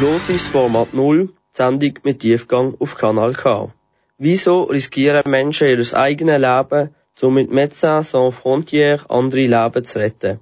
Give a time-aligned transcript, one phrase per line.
[0.00, 3.72] Los ist Format 0, die Sendung mit Tiefgang auf Kanal K.
[4.16, 10.38] Wieso riskieren Menschen ihr eigenes Leben, um mit Médecins Sans Frontières andere Leben zu retten?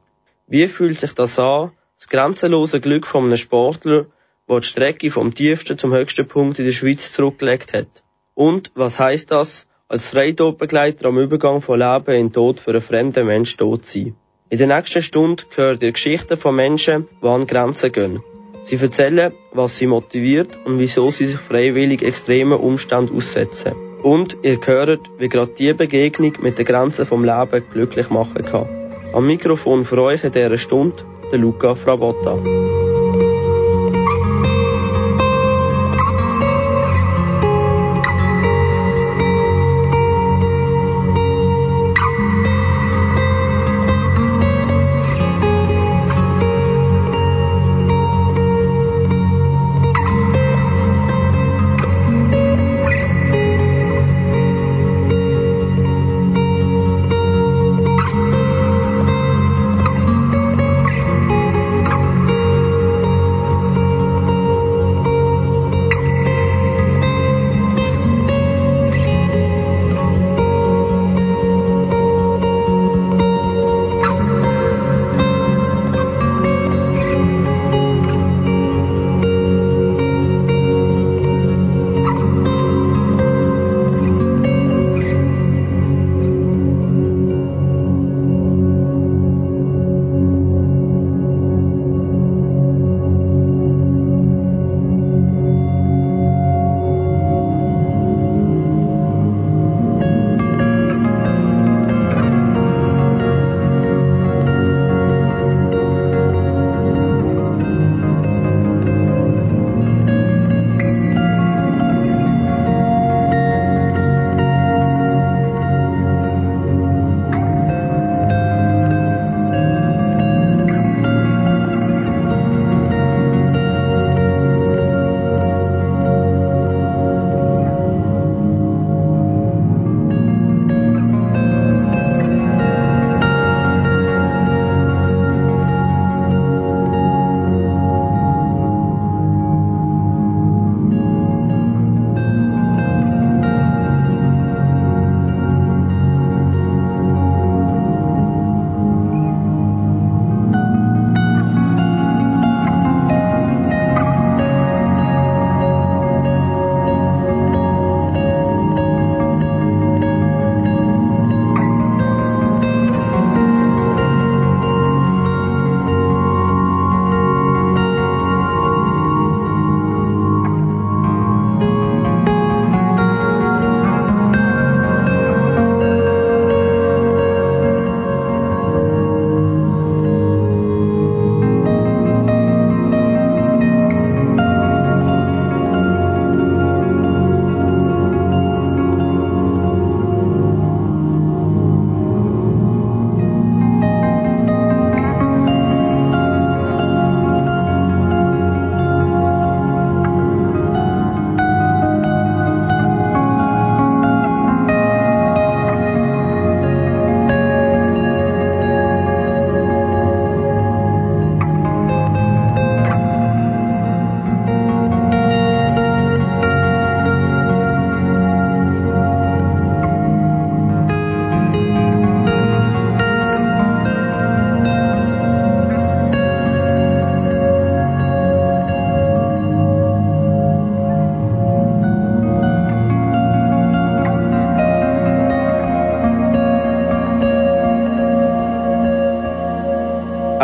[0.46, 4.04] Wie fühlt sich das an, das grenzenlose Glück von einem Sportler,
[4.46, 8.02] der die Strecke vom tiefsten zum höchsten Punkt in der Schweiz zurückgelegt hat?
[8.34, 13.26] Und was heißt das, als Freitodbegleiter am Übergang von Leben in Tod für einen fremden
[13.26, 14.16] Menschen tot sein?
[14.50, 18.22] In der nächsten Stunde hört ihr Geschichten von Menschen, die an Grenzen gehen.
[18.66, 23.76] Sie erzählen, was sie motiviert und wieso sie sich freiwillig extremen Umständen aussetzen.
[24.02, 28.66] Und ihr hört, wie gerade die Begegnung mit den Grenzen vom Leben glücklich machen kann.
[29.12, 30.96] Am Mikrofon für euch in dieser Stunde
[31.30, 32.38] der Luca Frabotta.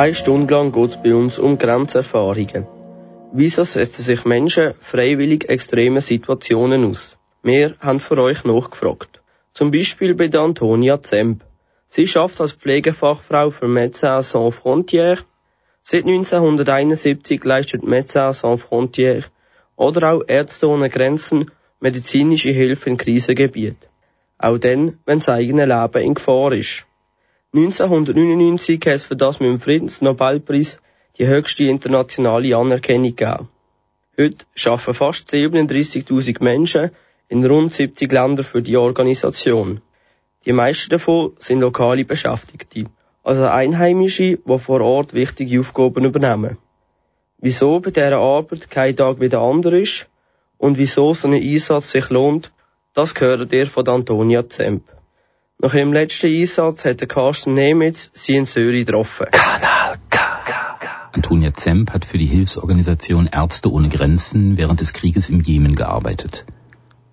[0.03, 2.67] Eine Stunde lang geht es bei uns um Grenzerfahrungen.
[3.33, 7.19] Wieso setzen sich Menschen freiwillig extreme Situationen aus?
[7.45, 9.23] Wir haben für euch nachgefragt.
[9.53, 11.45] Zum Beispiel bei der Antonia Zemp.
[11.87, 15.23] Sie schafft als Pflegefachfrau für Médecins Sans Frontières.
[15.83, 19.31] Seit 1971 leistet Médecins Sans Frontières
[19.77, 23.89] oder auch Ärzte ohne Grenzen medizinische Hilfe in Krisengebieten.
[24.37, 26.87] Auch dann, wenn das eigene Leben in Gefahr ist.
[27.55, 30.81] 1999 hat es für das mit dem Friedensnobelpreis
[31.19, 33.49] die höchste internationale Anerkennung gegeben.
[34.19, 36.91] Heute arbeiten fast 37.000 Menschen
[37.29, 39.81] in rund 70 Ländern für die Organisation.
[40.45, 42.87] Die meisten davon sind lokale Beschäftigte,
[43.23, 46.59] also Einheimische, die vor Ort wichtige Aufgaben übernehmen.
[47.43, 50.09] wieso bei dieser Arbeit kein Tag wie der andere ist
[50.59, 52.53] und wieso so ein Einsatz sich lohnt,
[52.95, 54.85] das gehört ihr von Antonia Zemp.
[55.65, 59.27] Nach ihrem letzten Einsatz hat Carsten Nemitz sie in Söri getroffen.
[59.31, 60.19] Kanal K.
[61.13, 66.45] Antonia Zemp hat für die Hilfsorganisation Ärzte ohne Grenzen während des Krieges im Jemen gearbeitet.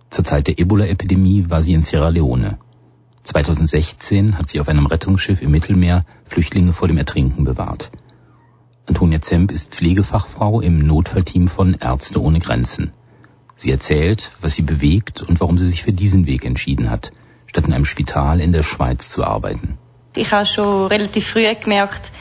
[0.09, 2.57] Zur Zeit der Ebola-Epidemie war sie in Sierra Leone.
[3.23, 7.91] 2016 hat sie auf einem Rettungsschiff im Mittelmeer Flüchtlinge vor dem Ertrinken bewahrt.
[8.87, 12.93] Antonia Zemp ist Pflegefachfrau im Notfallteam von Ärzte ohne Grenzen.
[13.57, 17.11] Sie erzählt, was sie bewegt und warum sie sich für diesen Weg entschieden hat,
[17.49, 19.77] statt in einem Spital in der Schweiz zu arbeiten.
[20.15, 22.11] Ich habe schon relativ früh gemerkt,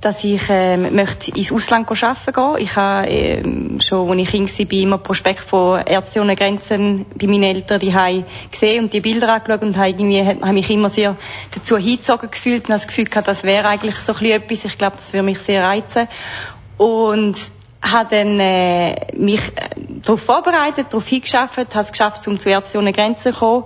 [0.00, 2.54] dass ich ähm, möchte ins Ausland arbeiten gehen.
[2.58, 7.26] Ich habe ähm, schon, als ich Kind war, immer Prospekt von Ärzte ohne Grenzen bei
[7.28, 11.16] meinen Eltern die gesehen und die Bilder angeschaut und habe, irgendwie, habe mich immer sehr
[11.54, 14.64] dazu hingezogen gefühlt und habe das Gefühl gehabt, das wäre eigentlich so ein etwas.
[14.64, 16.08] Ich glaube, das würde mich sehr reizen.
[16.78, 17.36] Und
[17.80, 19.70] habe dann äh, mich äh,
[20.02, 23.64] darauf vorbereitet, darauf hingeschafft, habe es geschafft, um zu Ärzte ohne Grenzen zu kommen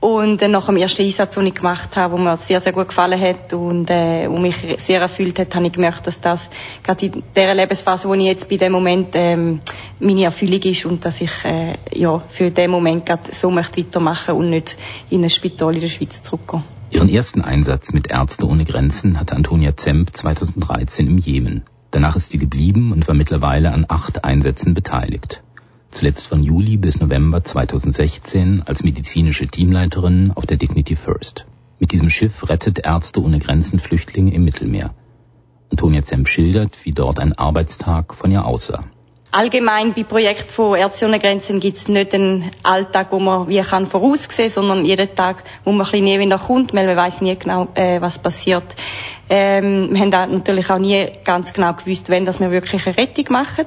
[0.00, 2.88] und dann nach dem ersten Einsatz, den ich gemacht habe, wo mir sehr, sehr gut
[2.88, 6.48] gefallen hat und äh, wo mich sehr erfüllt hat, habe ich gemerkt, dass das
[6.82, 9.60] gerade in dieser Lebensphase, wo ich jetzt bei dem Moment ähm,
[9.98, 14.36] meine Erfüllung ist und dass ich äh, ja für den Moment gerade so möchte weitermachen
[14.36, 14.76] und nicht
[15.10, 16.64] in ein Spital in der Schweiz zurückgehen.
[16.90, 21.64] Ihren ersten Einsatz mit Ärzte ohne Grenzen hatte Antonia Zemp 2013 im Jemen.
[21.90, 25.42] Danach ist sie geblieben und war mittlerweile an acht Einsätzen beteiligt
[25.90, 31.46] zuletzt von Juli bis November 2016 als medizinische Teamleiterin auf der Dignity First.
[31.78, 34.94] Mit diesem Schiff rettet Ärzte ohne Grenzen Flüchtlinge im Mittelmeer.
[35.70, 38.84] Antonia Zemp schildert, wie dort ein Arbeitstag von ihr aussah.
[39.32, 43.60] Allgemein bei Projekten von Ärzte ohne Grenzen gibt es nicht einen Alltag, wo man wie
[43.60, 47.36] kann voraussehen, sondern jeden Tag, wo man ein bisschen näher kommt, weil man weiß nie
[47.36, 48.74] genau, äh, was passiert.
[49.28, 53.26] Ähm, wir haben natürlich auch nie ganz genau gewusst, wenn dass wir wirklich eine Rettung
[53.30, 53.66] machen.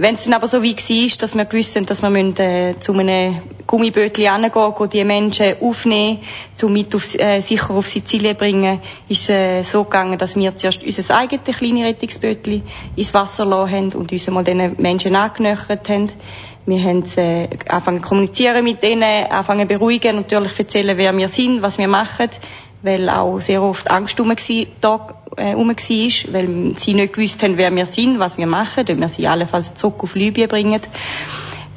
[0.00, 2.76] Wenn es dann aber so wie war, dass wir gewusst haben, dass wir müssen, äh,
[2.78, 6.20] zu einem Gummibötchen hingehen, und die Menschen aufnehmen,
[6.62, 10.84] um mit auf, äh, sicher auf Sizilien bringen, ist äh, so gegangen, dass wir zuerst
[10.84, 12.62] unser eigenes kleines Rettungsbötchen
[12.94, 16.12] ins Wasser gelassen haben und uns einmal diesen Menschen angenöchert haben.
[16.64, 21.26] Wir haben äh, angefangen zu kommunizieren mit denen, angefangen zu beruhigen, natürlich erzählen, wer wir
[21.26, 22.30] sind, was wir machen,
[22.82, 24.34] weil auch sehr oft Angst war,
[24.80, 28.98] da äh, war, weil sie nicht gewusst haben, wer wir sind, was wir machen, ob
[28.98, 30.80] wir sie allenfalls zurück auf Libyen bringen.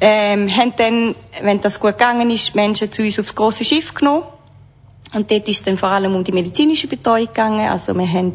[0.00, 4.24] Ähm, haben dann, wenn das gut gegangen ist, Menschen zu uns aufs große Schiff genommen.
[5.14, 7.68] Und dort ist es dann vor allem um die medizinische Betreuung gegangen.
[7.68, 8.32] Also wir haben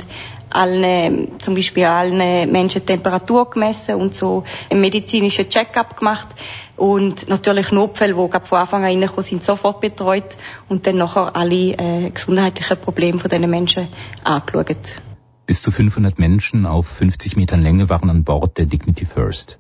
[0.50, 6.28] allen, zum Beispiel allen Menschen Temperatur gemessen und so einen medizinischen Check-up gemacht.
[6.78, 10.38] Und natürlich Notfälle, die von Anfang an reingekommen sind, sofort betreut
[10.70, 13.88] und dann nachher alle äh, gesundheitlichen Probleme von diesen Menschen
[14.24, 15.02] angeschaut.
[15.48, 19.58] Bis zu 500 Menschen auf 50 Metern Länge waren an Bord der Dignity First.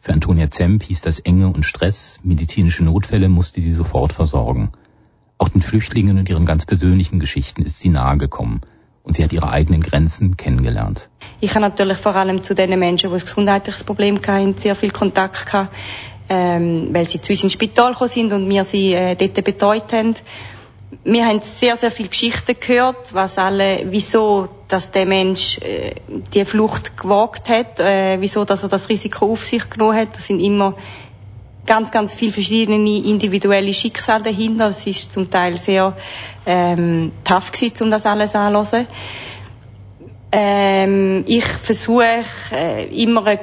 [0.00, 4.70] Für Antonia Zemp hieß das Enge und Stress, medizinische Notfälle musste sie sofort versorgen.
[5.38, 8.60] Auch den Flüchtlingen und ihren ganz persönlichen Geschichten ist sie nahegekommen
[9.02, 11.08] und sie hat ihre eigenen Grenzen kennengelernt.
[11.40, 14.90] Ich habe natürlich vor allem zu den Menschen, die ein gesundheitliches Problem hatten, sehr viel
[14.90, 15.74] Kontakt gehabt,
[16.28, 20.14] ähm, weil sie ins Spital gekommen sind und wir sie äh, dort betreut haben
[21.02, 25.94] wir haben sehr, sehr viele Geschichten gehört, was alle, wieso, dass der Mensch äh,
[26.32, 30.16] die Flucht gewagt hat, äh, wieso, dass er das Risiko auf sich genommen hat.
[30.16, 30.76] Das sind immer
[31.66, 34.68] ganz, ganz viele verschiedene individuelle Schicksale dahinter.
[34.68, 35.96] Es ist zum Teil sehr
[36.46, 38.86] ähm, tough gewesen, um das alles anzuhören.
[40.32, 43.40] Ähm, ich versuche äh, immer eine,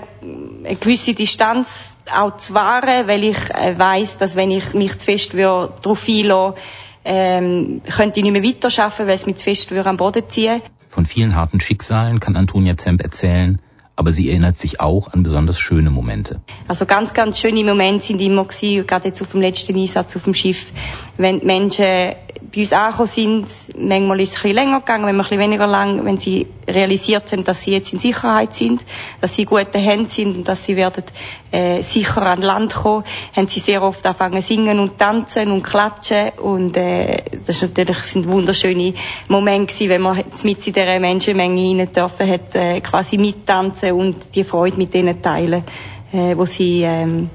[0.66, 5.06] eine, gewisse Distanz auch zu wahren, weil ich äh, weiß, dass wenn ich mich zu
[5.06, 6.56] fest darauf einlasse,
[7.04, 10.62] ähm, könnte ich nicht mehr weiterarbeiten, weil es mich zu fest am Boden ziehen.
[10.90, 13.60] Von vielen harten Schicksalen kann Antonia Zemp erzählen,
[13.96, 16.42] aber sie erinnert sich auch an besonders schöne Momente.
[16.68, 20.24] Also ganz, ganz schöne Momente sind immer gewesen, gerade jetzt auf dem letzten Einsatz auf
[20.24, 20.72] dem Schiff,
[21.18, 22.16] wenn die Menschen
[22.54, 25.68] bei uns angekommen sind, manchmal ist es ein bisschen länger gegangen, manchmal ein bisschen weniger
[25.68, 28.84] lang, wenn sie realisiert haben, dass sie jetzt in Sicherheit sind,
[29.22, 31.04] dass sie gute Hände sind und dass sie werden
[31.52, 33.04] äh, sicher an Land kommen,
[33.36, 37.98] haben sie sehr oft angefangen singen und tanzen und klatschen und äh, das ist natürlich
[37.98, 38.94] sind wunderschöne
[39.28, 44.16] Momente gewesen, wenn man mit in dieser Menschenmenge hinein dürfen hat, äh, quasi mittanzen und
[44.36, 45.64] die Freude mit denen teilen,
[46.12, 47.30] äh, wo sie, ähm,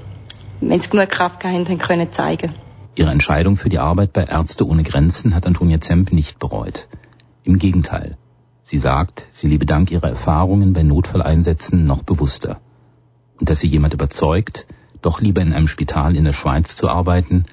[0.61, 2.55] wenn sie genug Kraft gehabt haben, können zeigen.
[2.95, 6.87] Ihre Entscheidung für die Arbeit bei Ärzte ohne Grenzen hat Antonia Zemp nicht bereut.
[7.43, 8.17] Im Gegenteil.
[8.63, 12.59] Sie sagt, sie lebe dank ihrer Erfahrungen bei Notfalleinsätzen noch bewusster.
[13.39, 14.65] Und dass sie jemand überzeugt,
[15.01, 17.45] doch lieber in einem Spital in der Schweiz zu arbeiten,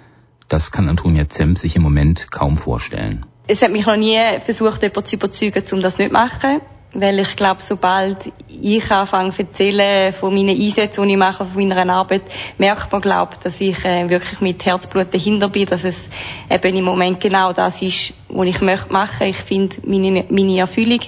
[0.48, 3.26] das kann Antonia Zemp sich im Moment kaum vorstellen.
[3.46, 6.60] Es hat mich noch nie versucht, jemand zu überzeugen, um das nicht zu machen.
[6.94, 11.68] Weil ich glaube, sobald ich anfange zu erzählen von meinen Einsätzen, die ich mache, von
[11.68, 12.22] meiner Arbeit,
[12.58, 16.08] merkt man, glaube dass ich äh, wirklich mit Herzblut dahinter bin, dass es
[16.48, 19.26] eben im Moment genau das ist, was ich möchte machen.
[19.26, 21.00] Ich finde meine, meine Erfüllung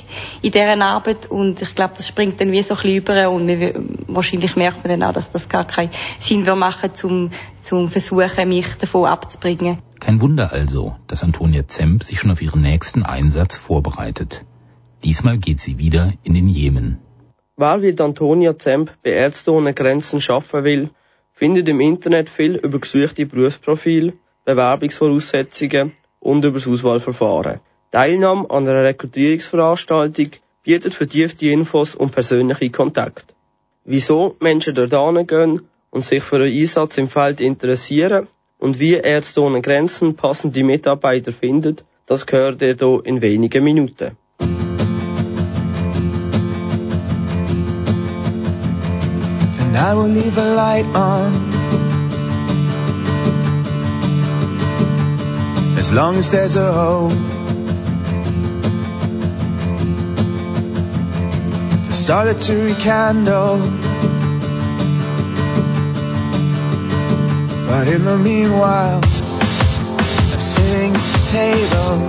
[0.42, 3.46] in dieser Arbeit und ich glaube, das springt dann wie so ein bisschen über und
[3.46, 3.74] wir,
[4.08, 8.48] wahrscheinlich merkt man dann auch, dass das gar keinen Sinn wir machen, zum, zum versuchen,
[8.48, 9.78] mich davon abzubringen.
[10.00, 14.44] Kein Wunder also, dass Antonia Zemp sich schon auf ihren nächsten Einsatz vorbereitet.
[15.06, 16.98] Diesmal geht sie wieder in den Jemen.
[17.56, 20.90] Wer wie Antonia Zemp bei Ärzte ohne Grenzen schaffen will,
[21.32, 27.60] findet im Internet viel über gesuchte Berufsprofile, Bewerbungsvoraussetzungen und über das Auswahlverfahren.
[27.92, 30.30] Teilnahme an einer Rekrutierungsveranstaltung
[30.64, 33.32] bietet vertiefte Infos und persönliche Kontakt.
[33.84, 38.26] Wieso Menschen dort gehen und sich für einen Einsatz im Feld interessieren
[38.58, 44.16] und wie Ärzte ohne Grenzen passende Mitarbeiter findet, das gehört ihr hier in wenigen Minuten.
[49.76, 51.34] I will leave a light on.
[55.76, 57.12] As long as there's a hope.
[61.88, 63.58] A solitary candle.
[67.68, 72.08] But in the meanwhile, I'm sitting at this table,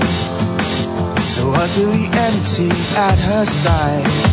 [1.19, 4.26] so utterly empty at her side.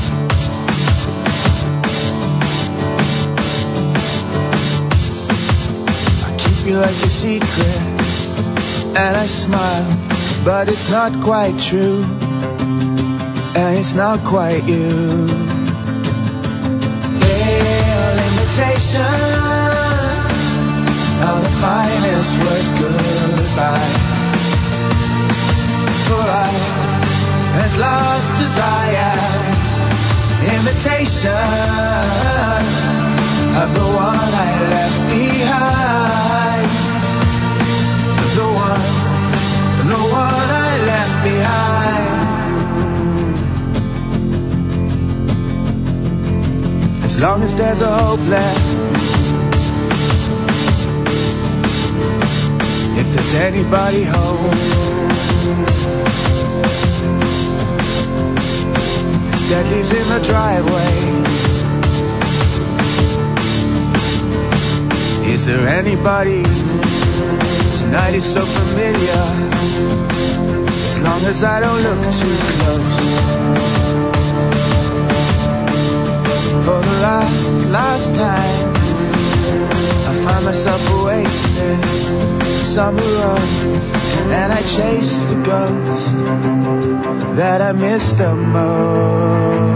[6.66, 7.78] You like a secret,
[8.97, 9.85] and I smile,
[10.44, 12.02] but it's not quite true,
[13.54, 15.26] and it's not quite you.
[17.21, 19.14] Pale imitation
[21.28, 23.92] of the finest words goodbye.
[26.06, 26.50] For I
[27.61, 29.18] has lost desire,
[30.56, 31.94] imitation
[33.63, 35.95] of the one I left behind
[38.35, 38.83] the one,
[39.87, 42.25] the one I left behind.
[47.05, 48.67] As long as there's a hope left.
[52.99, 54.51] If there's anybody home.
[59.49, 61.54] Dad lives in the driveway.
[65.26, 66.45] Is there anybody
[67.85, 69.25] Tonight is so familiar.
[70.66, 72.99] As long as I don't look too close.
[76.64, 78.75] For the last, last time,
[80.09, 81.85] I find myself wasted.
[82.64, 83.38] Summer road,
[84.31, 86.16] and I chase the ghost
[87.37, 89.75] that I miss the most.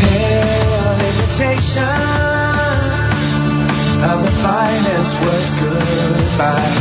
[0.00, 2.21] Pale the
[4.42, 6.74] finest words goodbye.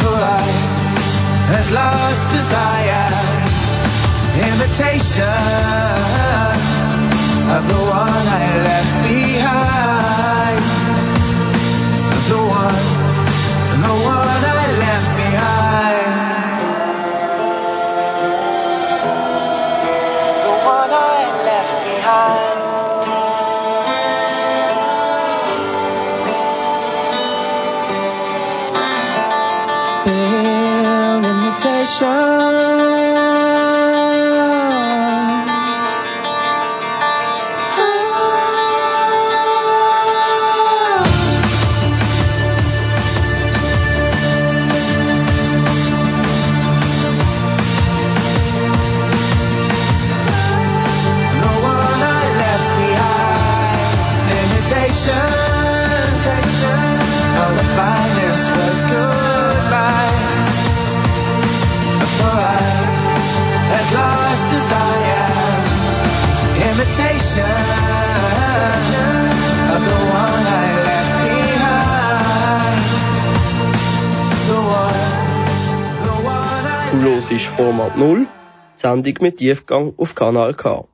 [0.00, 0.64] For life
[1.58, 3.10] as lost desire,
[4.50, 5.22] imitation
[7.56, 10.64] of the one I left behind.
[12.30, 13.03] The one,
[31.86, 32.63] I.
[77.56, 78.26] Format 0,
[78.74, 80.88] Sendung mit Tiefgang auf Kanal K.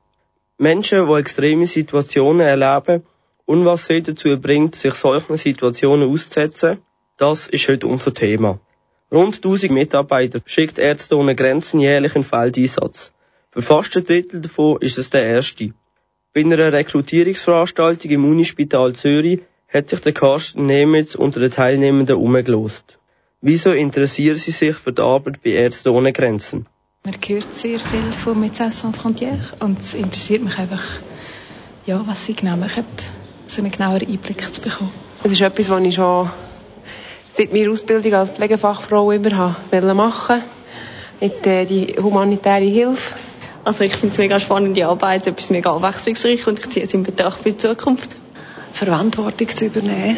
[0.59, 3.01] Menschen, die extreme Situationen erleben
[3.45, 6.77] und was sie dazu bringt, sich solchen Situationen auszusetzen,
[7.17, 8.59] das ist heute unser Thema.
[9.11, 13.11] Rund 1000 Mitarbeiter schickt Ärzte ohne Grenzen jährlich in Feldeinsatz.
[13.49, 15.73] Für fast ein Drittel davon ist es der erste.
[16.31, 22.99] Bei einer Rekrutierungsveranstaltung im Unispital Zürich hat sich der Carsten Nemitz unter den Teilnehmenden umgelost.
[23.43, 26.67] Wieso interessieren Sie sich für die Arbeit bei Ärzte ohne Grenzen?
[27.03, 30.83] Man hört sehr viel von Médecins Sans Frontières und es interessiert mich einfach,
[31.87, 32.85] ja, was sie genau machen,
[33.47, 34.91] so einen genaueren Einblick zu bekommen.
[35.23, 36.29] Es ist etwas, was ich schon
[37.31, 40.43] seit meiner Ausbildung als Pflegefachfrau immer habe machen
[41.19, 43.15] mit äh, die humanitäre Hilfe.
[43.63, 47.01] Also ich finde es mega spannende Arbeit, etwas mega abwechslungsreich und ich ziehe es in
[47.01, 48.15] Betracht für die Zukunft.
[48.73, 50.17] Verantwortung zu übernehmen.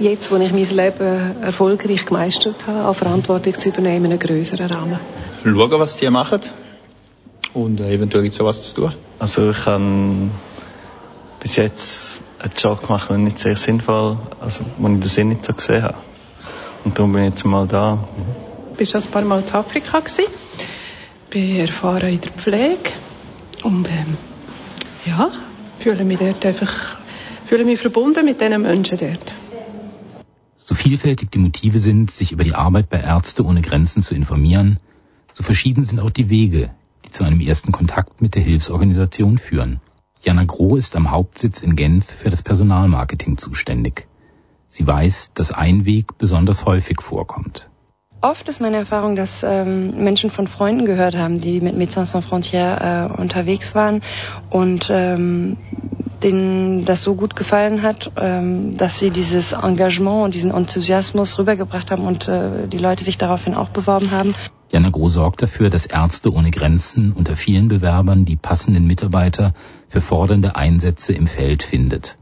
[0.00, 4.66] Jetzt, wo ich mein Leben erfolgreich gemeistert habe, auch Verantwortung zu übernehmen in einem größeren
[4.66, 5.00] Rahmen.
[5.44, 6.40] Schauen, was die machen
[7.54, 8.92] und äh, eventuell gibt es was zu tun.
[9.18, 10.30] Also ich habe
[11.40, 15.44] bis jetzt einen Job gemacht, der nicht sehr sinnvoll, also wo ich den Sinn nicht
[15.44, 15.98] so gesehen habe.
[16.84, 18.08] Und darum bin ich jetzt mal da.
[18.78, 20.00] Ich war schon ein paar Mal in Afrika.
[20.00, 20.24] Gewesen.
[21.30, 22.90] Bin erfahren in der Pflege.
[23.62, 24.16] Und ähm,
[25.06, 25.30] ja,
[25.78, 26.96] fühle mich dort einfach
[27.46, 29.41] fühle mich verbunden mit diesen Menschen dort.
[30.64, 34.78] So vielfältig die Motive sind, sich über die Arbeit bei Ärzte ohne Grenzen zu informieren,
[35.32, 36.70] so verschieden sind auch die Wege,
[37.04, 39.80] die zu einem ersten Kontakt mit der Hilfsorganisation führen.
[40.22, 44.06] Jana Groh ist am Hauptsitz in Genf für das Personalmarketing zuständig.
[44.68, 47.68] Sie weiß, dass ein Weg besonders häufig vorkommt.
[48.24, 52.24] Oft ist meine Erfahrung, dass ähm, Menschen von Freunden gehört haben, die mit Médecins Sans
[52.24, 54.00] Frontières äh, unterwegs waren
[54.48, 55.56] und ähm,
[56.22, 61.90] denen das so gut gefallen hat, ähm, dass sie dieses Engagement und diesen Enthusiasmus rübergebracht
[61.90, 64.36] haben und äh, die Leute sich daraufhin auch beworben haben.
[64.70, 69.52] Jana Groh sorgt dafür, dass Ärzte ohne Grenzen unter vielen Bewerbern die passenden Mitarbeiter
[69.88, 72.16] für fordernde Einsätze im Feld findet.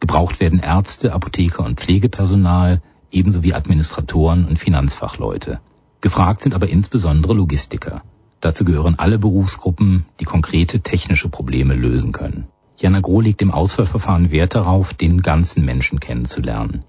[0.00, 5.60] Gebraucht werden Ärzte, Apotheker und Pflegepersonal, ebenso wie Administratoren und Finanzfachleute.
[6.00, 8.02] Gefragt sind aber insbesondere Logistiker.
[8.40, 12.46] Dazu gehören alle Berufsgruppen, die konkrete technische Probleme lösen können.
[12.76, 16.82] Jana Groh legt im Auswahlverfahren Wert darauf, den ganzen Menschen kennenzulernen.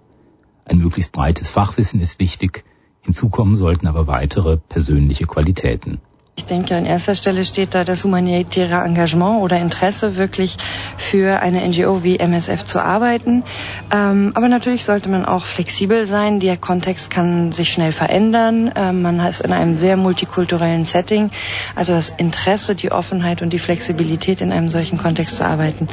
[0.66, 2.66] Ein möglichst breites Fachwissen ist wichtig,
[3.02, 6.02] hinzukommen sollten aber weitere persönliche Qualitäten.
[6.38, 10.58] Ich denke, an erster Stelle steht da das humanitäre Engagement oder Interesse, wirklich
[10.98, 13.46] für eine NGO wie MSF zu arbeiten.
[13.90, 16.42] Ähm, aber natürlich sollte man auch flexibel sein.
[16.42, 18.70] Der Kontext kann sich schnell verändern.
[18.76, 21.32] Ähm, man ist in einem sehr multikulturellen Setting.
[21.74, 25.88] Also das Interesse, die Offenheit und die Flexibilität in einem solchen Kontext zu arbeiten,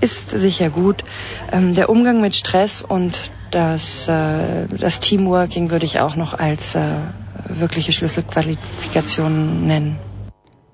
[0.00, 1.02] ist sicher gut.
[1.50, 6.76] Ähm, der Umgang mit Stress und das, äh, das Teamworking würde ich auch noch als
[6.76, 6.98] äh,
[7.60, 9.98] wirkliche Schlüsselqualifikationen nennen.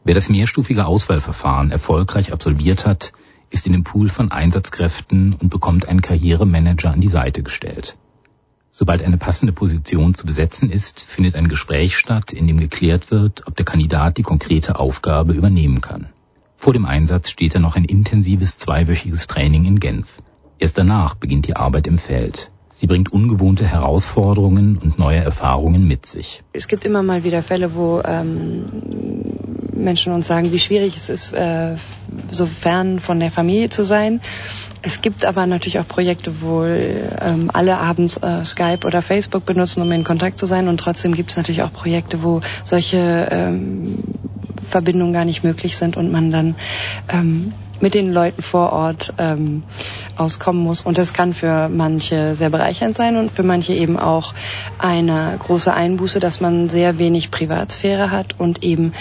[0.04, 3.12] Wer das mehrstufige Auswahlverfahren erfolgreich absolviert hat,
[3.50, 7.96] ist in dem Pool von Einsatzkräften und bekommt einen Karrieremanager an die Seite gestellt.
[8.70, 13.46] Sobald eine passende Position zu besetzen ist, findet ein Gespräch statt, in dem geklärt wird,
[13.46, 16.08] ob der Kandidat die konkrete Aufgabe übernehmen kann.
[16.56, 20.22] Vor dem Einsatz steht dann noch ein intensives zweiwöchiges Training in Genf.
[20.58, 22.50] Erst danach beginnt die Arbeit im Feld.
[22.80, 26.44] Sie bringt ungewohnte Herausforderungen und neue Erfahrungen mit sich.
[26.52, 28.66] Es gibt immer mal wieder Fälle, wo ähm,
[29.74, 31.74] Menschen uns sagen, wie schwierig es ist, äh,
[32.30, 34.20] so fern von der Familie zu sein.
[34.82, 39.82] Es gibt aber natürlich auch Projekte, wo ähm, alle abends äh, Skype oder Facebook benutzen,
[39.82, 40.68] um in Kontakt zu sein.
[40.68, 44.04] Und trotzdem gibt es natürlich auch Projekte, wo solche ähm,
[44.70, 46.54] Verbindungen gar nicht möglich sind und man dann
[47.08, 49.62] ähm, mit den Leuten vor Ort ähm,
[50.18, 50.82] auskommen muss.
[50.82, 54.34] Und das kann für manche sehr bereichernd sein und für manche eben auch
[54.78, 58.92] eine große Einbuße, dass man sehr wenig Privatsphäre hat und eben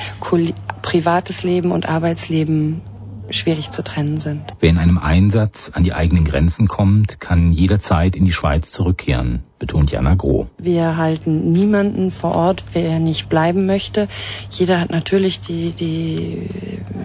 [0.82, 2.82] privates Leben und Arbeitsleben
[3.30, 4.42] schwierig zu trennen sind.
[4.60, 9.44] Wer in einem Einsatz an die eigenen Grenzen kommt, kann jederzeit in die Schweiz zurückkehren,
[9.60, 10.48] betont Jana Groh.
[10.58, 14.08] Wir halten niemanden vor Ort, wer nicht bleiben möchte.
[14.50, 16.50] Jeder hat natürlich die, die,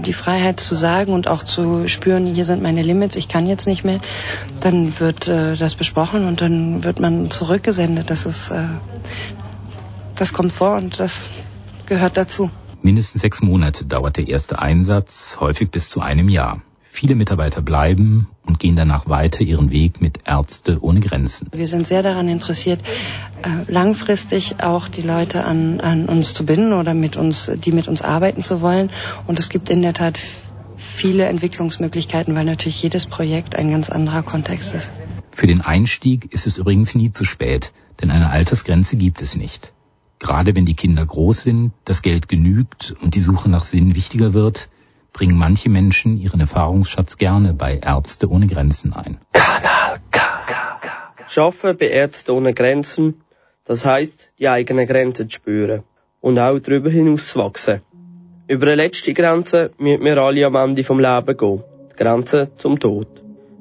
[0.04, 3.66] die Freiheit zu sagen und auch zu spüren, hier sind meine Limits, ich kann jetzt
[3.66, 4.00] nicht mehr.
[4.60, 8.10] Dann wird äh, das besprochen und dann wird man zurückgesendet.
[8.10, 8.66] Das ist, äh,
[10.16, 11.30] das kommt vor und das
[11.86, 12.50] gehört dazu.
[12.82, 16.62] Mindestens sechs Monate dauert der erste Einsatz, häufig bis zu einem Jahr.
[16.90, 21.48] Viele Mitarbeiter bleiben und gehen danach weiter ihren Weg mit Ärzte ohne Grenzen.
[21.52, 22.80] Wir sind sehr daran interessiert,
[23.42, 27.88] äh, langfristig auch die Leute an, an uns zu binden oder mit uns, die mit
[27.88, 28.90] uns arbeiten zu wollen.
[29.26, 30.18] Und es gibt in der Tat
[30.76, 34.92] viele Entwicklungsmöglichkeiten, weil natürlich jedes Projekt ein ganz anderer Kontext ist.
[35.30, 39.72] Für den Einstieg ist es übrigens nie zu spät, denn eine Altersgrenze gibt es nicht.
[40.22, 44.32] Gerade wenn die Kinder groß sind, das Geld genügt und die Suche nach Sinn wichtiger
[44.32, 44.68] wird,
[45.12, 49.18] bringen manche Menschen ihren Erfahrungsschatz gerne bei Ärzte ohne Grenzen ein.
[49.32, 50.22] Kanal K.
[51.26, 53.22] Schaffen bei Ärzte ohne Grenzen,
[53.64, 55.82] das heißt, die eigenen Grenzen zu spüren
[56.20, 57.82] und auch darüber hinaus zu wachsen.
[58.46, 61.64] Über die letzte Grenze müssen wir alle am Ende vom Leben gehen.
[61.90, 63.08] Die Grenze zum Tod.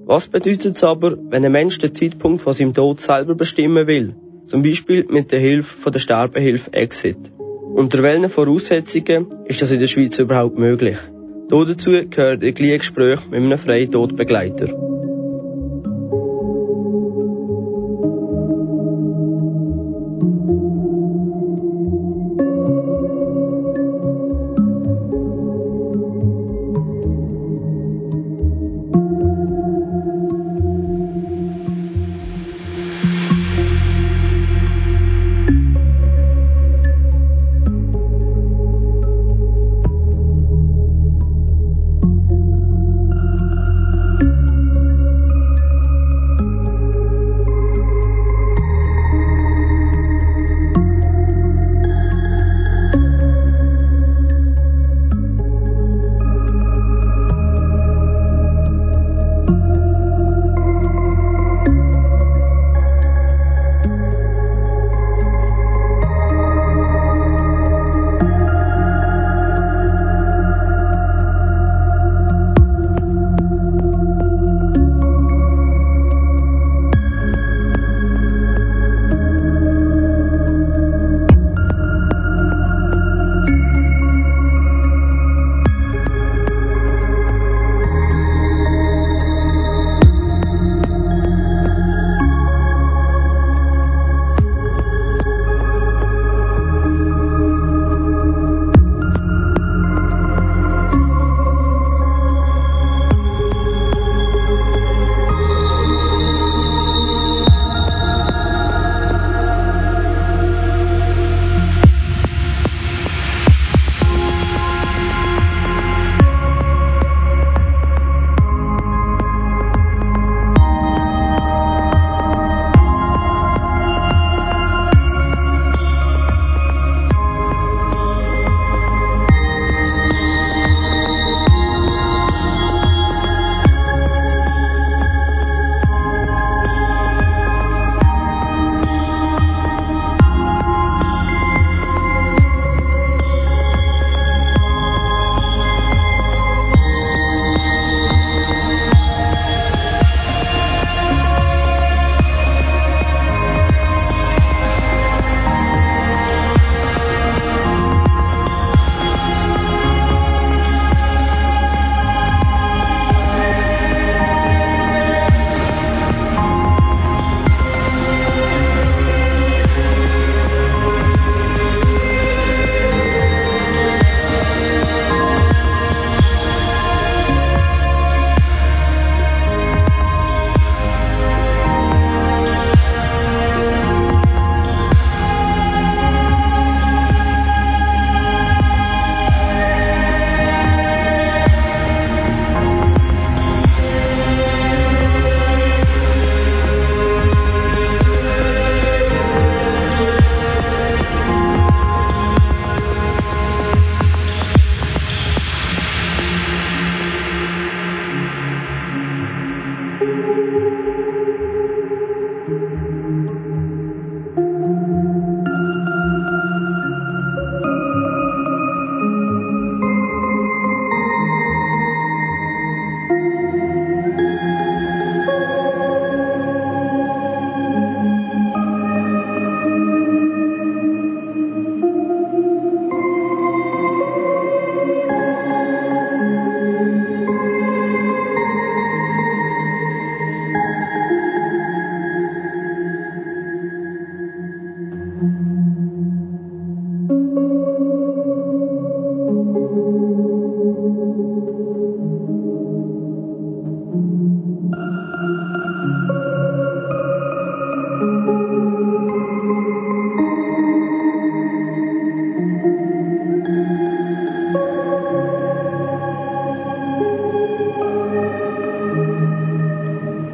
[0.06, 4.16] Was bedeutet es aber, wenn ein Mensch den Zeitpunkt von seinem Tod selber bestimmen will?
[4.48, 7.18] Zum Beispiel mit der Hilfe von der Sterbehilfe Exit.
[7.74, 10.98] Unter welchen Voraussetzungen ist das in der Schweiz überhaupt möglich?
[11.50, 14.91] Dazu gehört ein Gespräch mit einem Freitodbegleiter.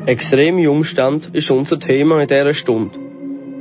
[0.08, 2.98] Extreme Umstand ist unser Thema in dieser Stunde.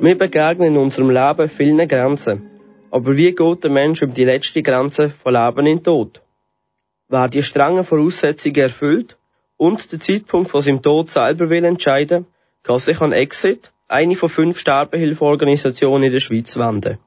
[0.01, 2.49] Wir begegnen in unserem Leben vielen Grenzen.
[2.93, 6.23] Aber wie geht der Mensch über die letzte Grenze von Leben in Tod?
[7.09, 9.17] Wer die strengen Voraussetzungen erfüllt
[9.57, 12.27] und den Zeitpunkt von seinem Tod selber will entscheiden,
[12.63, 16.99] kann sich an Exit, eine von fünf Sterbehilfeorganisationen in der Schweiz, wenden.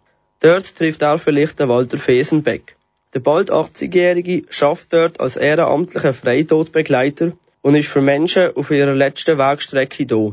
[0.41, 2.75] Dort trifft er vielleicht den Walter Fesenbeck.
[3.13, 9.37] Der bald 80-Jährige schafft dort als ehrenamtlicher Freitodbegleiter und ist für Menschen auf ihrer letzten
[9.37, 10.31] Wegstrecke da.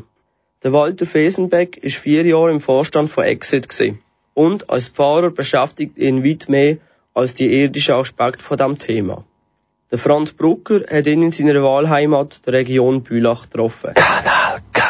[0.63, 4.01] Der Walter Fesenbeck ist vier Jahre im Vorstand von Exit gewesen.
[4.37, 6.77] und als Pfarrer beschäftigt ihn weit mehr
[7.15, 9.25] als die irdischen Aspekte von dem Thema.
[9.91, 13.95] Der Franz Brucker hat ihn in seiner Wahlheimat, der Region Bülach, getroffen.
[13.95, 14.83] Kanal K.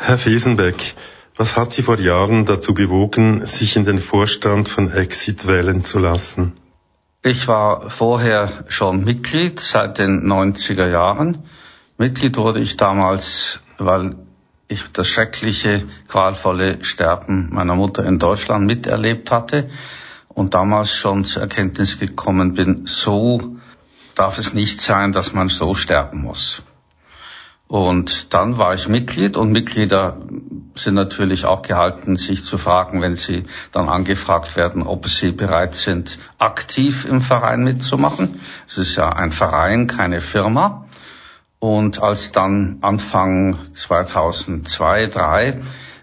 [0.00, 0.94] Herr Fesenbeck,
[1.36, 5.98] was hat Sie vor Jahren dazu bewogen, sich in den Vorstand von Exit wählen zu
[5.98, 6.52] lassen?
[7.26, 11.38] Ich war vorher schon Mitglied seit den 90er Jahren.
[11.98, 14.14] Mitglied wurde ich damals, weil
[14.68, 19.68] ich das schreckliche, qualvolle Sterben meiner Mutter in Deutschland miterlebt hatte
[20.28, 23.56] und damals schon zur Erkenntnis gekommen bin, so
[24.14, 26.62] darf es nicht sein, dass man so sterben muss.
[27.68, 30.18] Und dann war ich Mitglied und Mitglieder
[30.76, 35.74] sind natürlich auch gehalten, sich zu fragen, wenn sie dann angefragt werden, ob sie bereit
[35.74, 38.40] sind, aktiv im Verein mitzumachen.
[38.68, 40.86] Es ist ja ein Verein, keine Firma.
[41.58, 45.60] Und als dann Anfang 2002, 2003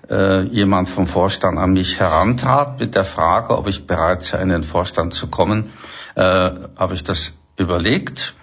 [0.09, 4.49] äh, jemand vom Vorstand an mich herantrat mit der Frage, ob ich bereit sei, in
[4.49, 5.69] den Vorstand zu kommen,
[6.15, 6.21] äh,
[6.75, 8.35] habe ich das überlegt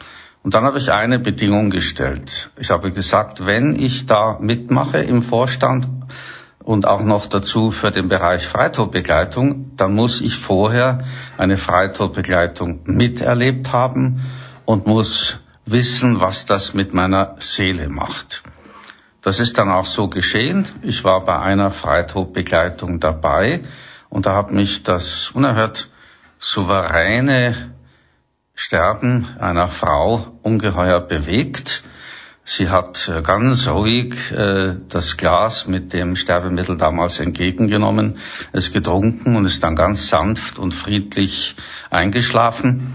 [0.42, 2.50] und dann habe ich eine Bedingung gestellt.
[2.56, 5.86] Ich habe gesagt, wenn ich da mitmache im Vorstand
[6.62, 11.04] und auch noch dazu für den Bereich Freitodbegleitung, dann muss ich vorher
[11.36, 14.22] eine Freitodbegleitung miterlebt haben
[14.64, 18.42] und muss wissen, was das mit meiner Seele macht.
[19.22, 20.66] Das ist dann auch so geschehen.
[20.82, 23.60] Ich war bei einer Freitodbegleitung dabei
[24.08, 25.90] und da hat mich das unerhört
[26.38, 27.72] souveräne
[28.62, 31.82] Sterben einer Frau ungeheuer bewegt.
[32.44, 38.18] Sie hat äh, ganz ruhig äh, das Glas mit dem Sterbemittel damals entgegengenommen,
[38.52, 41.56] es getrunken und ist dann ganz sanft und friedlich
[41.88, 42.92] eingeschlafen.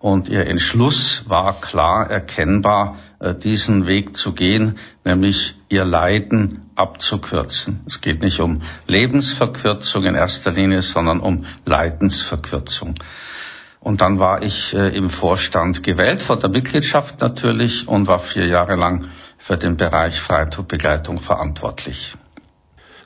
[0.00, 7.84] Und ihr Entschluss war klar erkennbar, äh, diesen Weg zu gehen, nämlich ihr Leiden abzukürzen.
[7.86, 12.96] Es geht nicht um Lebensverkürzung in erster Linie, sondern um Leidensverkürzung.
[13.84, 18.46] Und dann war ich äh, im Vorstand gewählt, von der Mitgliedschaft natürlich, und war vier
[18.46, 22.16] Jahre lang für den Bereich Freitodbegleitung verantwortlich.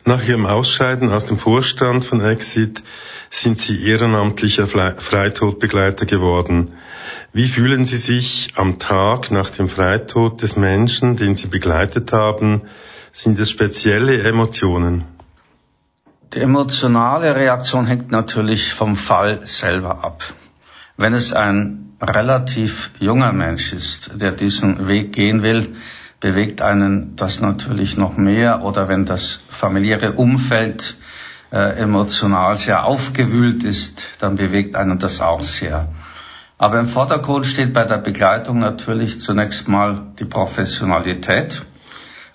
[0.04, 2.84] Nach Ihrem Ausscheiden aus dem Vorstand von Exit
[3.28, 6.74] sind Sie ehrenamtlicher Freitodbegleiter geworden.
[7.32, 12.62] Wie fühlen Sie sich am Tag nach dem Freitod des Menschen, den Sie begleitet haben?
[13.12, 15.04] Sind es spezielle Emotionen?
[16.34, 20.22] Die emotionale Reaktion hängt natürlich vom Fall selber ab.
[21.00, 25.76] Wenn es ein relativ junger Mensch ist, der diesen Weg gehen will,
[26.18, 30.96] bewegt einen das natürlich noch mehr oder wenn das familiäre Umfeld
[31.52, 35.88] äh, emotional sehr aufgewühlt ist, dann bewegt einen das auch sehr.
[36.58, 41.64] Aber im Vordergrund steht bei der Begleitung natürlich zunächst mal die Professionalität,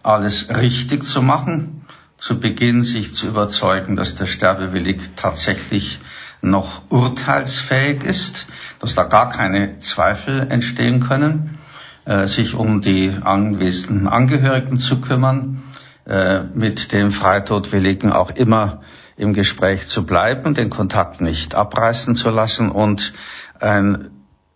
[0.04, 6.00] alles richtig zu machen, zu Beginn sich zu überzeugen, dass der Sterbewillig tatsächlich
[6.44, 8.48] noch urteilsfähig ist,
[8.80, 11.58] dass da gar keine Zweifel entstehen können,
[12.06, 15.64] äh, sich um die anwesenden Angehörigen zu kümmern,
[16.06, 18.82] äh, mit dem Freitodwilligen auch immer
[19.16, 23.14] im Gespräch zu bleiben, den Kontakt nicht abreißen zu lassen und
[23.60, 24.10] ein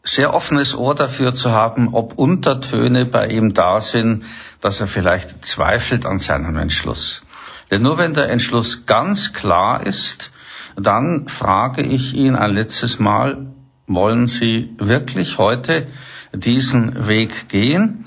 [0.04, 4.26] sehr offenes Ohr dafür zu haben, ob Untertöne bei ihm da sind,
[4.62, 7.24] dass er vielleicht zweifelt an seinem Entschluss.
[7.72, 10.32] Denn nur wenn der Entschluss ganz klar ist,
[10.78, 13.48] dann frage ich ihn ein letztes Mal,
[13.88, 15.88] wollen Sie wirklich heute
[16.34, 18.04] diesen Weg gehen?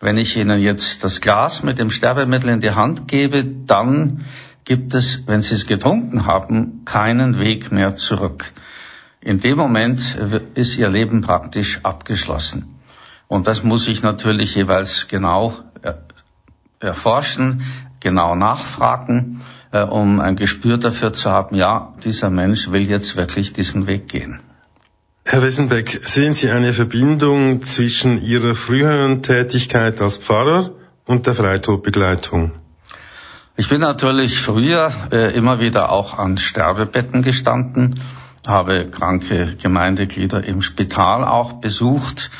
[0.00, 4.26] Wenn ich Ihnen jetzt das Glas mit dem Sterbemittel in die Hand gebe, dann
[4.64, 8.52] gibt es, wenn Sie es getrunken haben, keinen Weg mehr zurück.
[9.22, 10.18] In dem Moment
[10.54, 12.76] ist Ihr Leben praktisch abgeschlossen.
[13.28, 15.54] Und das muss ich natürlich jeweils genau
[16.80, 17.62] erforschen,
[18.00, 19.39] genau nachfragen
[19.72, 24.08] äh, um ein Gespür dafür zu haben, ja, dieser Mensch will jetzt wirklich diesen Weg
[24.08, 24.40] gehen.
[25.24, 30.72] Herr Wessenbeck, sehen Sie eine Verbindung zwischen Ihrer früheren Tätigkeit als Pfarrer
[31.06, 32.52] und der Freitodbegleitung?
[33.56, 38.00] Ich bin natürlich früher äh, immer wieder auch an Sterbebetten gestanden,
[38.46, 42.30] habe kranke Gemeindeglieder im Spital auch besucht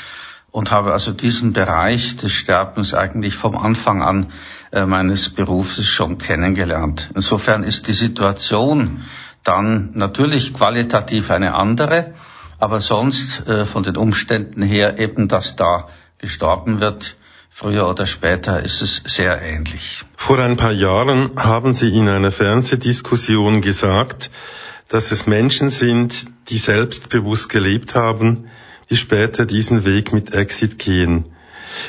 [0.50, 4.32] und habe also diesen Bereich des Sterbens eigentlich vom Anfang an
[4.72, 7.10] meines Berufes schon kennengelernt.
[7.14, 9.04] Insofern ist die Situation
[9.42, 12.14] dann natürlich qualitativ eine andere,
[12.58, 17.16] aber sonst äh, von den Umständen her eben, dass da gestorben wird,
[17.48, 20.04] früher oder später ist es sehr ähnlich.
[20.16, 24.30] Vor ein paar Jahren haben Sie in einer Fernsehdiskussion gesagt,
[24.88, 28.50] dass es Menschen sind, die selbstbewusst gelebt haben,
[28.90, 31.26] die später diesen Weg mit Exit gehen.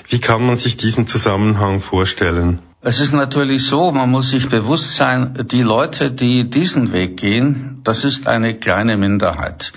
[0.08, 2.60] Wie kann man sich diesen Zusammenhang vorstellen?
[2.84, 7.80] Es ist natürlich so, man muss sich bewusst sein, die Leute, die diesen Weg gehen,
[7.84, 9.72] das ist eine kleine Minderheit.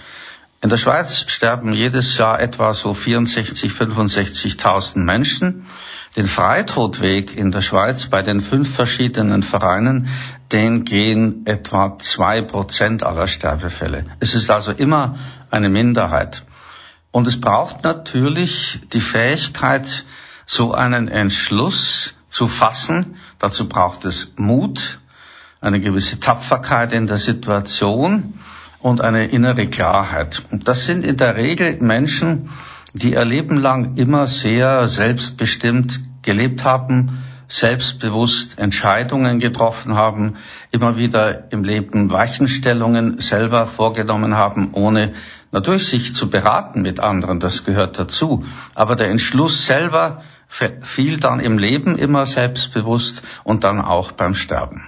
[0.62, 5.66] In der Schweiz sterben jedes Jahr etwa so 64, 65.000 Menschen.
[6.16, 10.08] Den Freitodweg in der Schweiz bei den fünf verschiedenen Vereinen,
[10.50, 14.06] den gehen etwa zwei Prozent aller Sterbefälle.
[14.20, 15.18] Es ist also immer
[15.50, 16.44] eine Minderheit.
[17.10, 20.06] Und es braucht natürlich die Fähigkeit,
[20.46, 23.14] so einen Entschluss zu fassen.
[23.38, 24.98] Dazu braucht es Mut,
[25.60, 28.34] eine gewisse Tapferkeit in der Situation
[28.80, 30.42] und eine innere Klarheit.
[30.50, 32.50] Und das sind in der Regel Menschen,
[32.92, 40.34] die ihr Leben lang immer sehr selbstbestimmt gelebt haben, selbstbewusst Entscheidungen getroffen haben,
[40.72, 45.12] immer wieder im Leben Weichenstellungen selber vorgenommen haben, ohne
[45.52, 48.44] natürlich sich zu beraten mit anderen, das gehört dazu.
[48.74, 54.82] Aber der Entschluss selber fiel dann im Leben immer selbstbewusst und dann auch beim Sterben.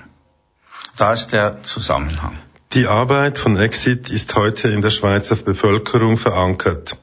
[0.97, 2.35] Da ist der Zusammenhang.
[2.73, 6.97] Die Arbeit von Exit ist heute in der Schweizer Bevölkerung verankert.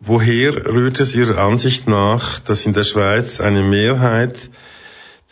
[0.00, 4.50] Woher rührt es Ihrer Ansicht nach, dass in der Schweiz eine Mehrheit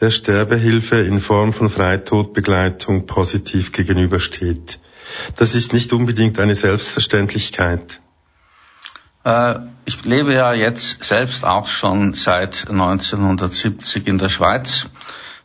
[0.00, 4.78] der Sterbehilfe in Form von Freitodbegleitung positiv gegenübersteht?
[5.36, 8.00] Das ist nicht unbedingt eine Selbstverständlichkeit.
[9.24, 14.88] Äh, ich lebe ja jetzt selbst auch schon seit 1970 in der Schweiz,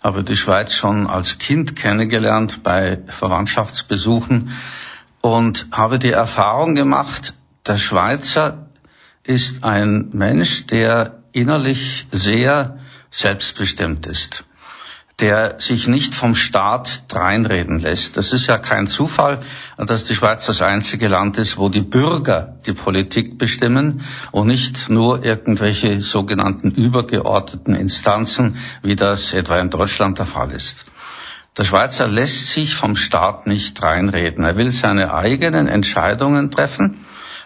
[0.03, 4.51] habe die Schweiz schon als Kind kennengelernt bei Verwandtschaftsbesuchen
[5.21, 7.33] und habe die Erfahrung gemacht,
[7.65, 8.67] der Schweizer
[9.23, 14.45] ist ein Mensch, der innerlich sehr selbstbestimmt ist
[15.19, 18.17] der sich nicht vom Staat dreinreden lässt.
[18.17, 19.39] Das ist ja kein Zufall,
[19.77, 24.01] dass die Schweiz das einzige Land ist, wo die Bürger die Politik bestimmen
[24.31, 30.85] und nicht nur irgendwelche sogenannten übergeordneten Instanzen, wie das etwa in Deutschland der Fall ist.
[31.57, 34.43] Der Schweizer lässt sich vom Staat nicht reinreden.
[34.43, 37.05] Er will seine eigenen Entscheidungen treffen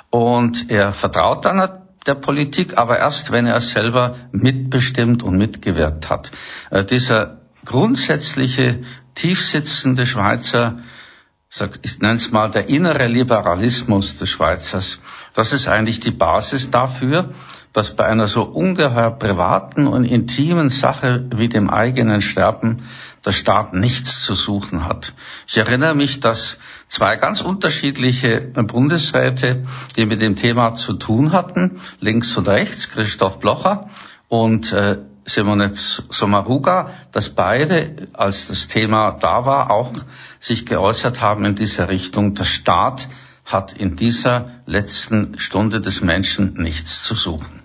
[0.10, 1.70] und er vertraut dann
[2.08, 6.32] der Politik, aber erst wenn er selber mitbestimmt und mitgewirkt hat.
[6.72, 7.39] Äh, dieser
[7.70, 8.80] grundsätzliche,
[9.14, 10.80] tiefsitzende Schweizer,
[11.84, 15.00] ich nenne es mal der innere Liberalismus des Schweizers,
[15.36, 17.32] das ist eigentlich die Basis dafür,
[17.72, 22.90] dass bei einer so ungeheuer privaten und intimen Sache wie dem eigenen Sterben
[23.24, 25.14] der Staat nichts zu suchen hat.
[25.46, 29.64] Ich erinnere mich, dass zwei ganz unterschiedliche Bundesräte,
[29.96, 33.92] die mit dem Thema zu tun hatten, links und rechts, Christoph Blocher
[34.28, 34.98] und äh,
[35.30, 39.94] Simone Sommaruga, dass beide, als das Thema da war, auch
[40.40, 42.34] sich geäußert haben in dieser Richtung.
[42.34, 43.08] Der Staat
[43.46, 47.62] hat in dieser letzten Stunde des Menschen nichts zu suchen.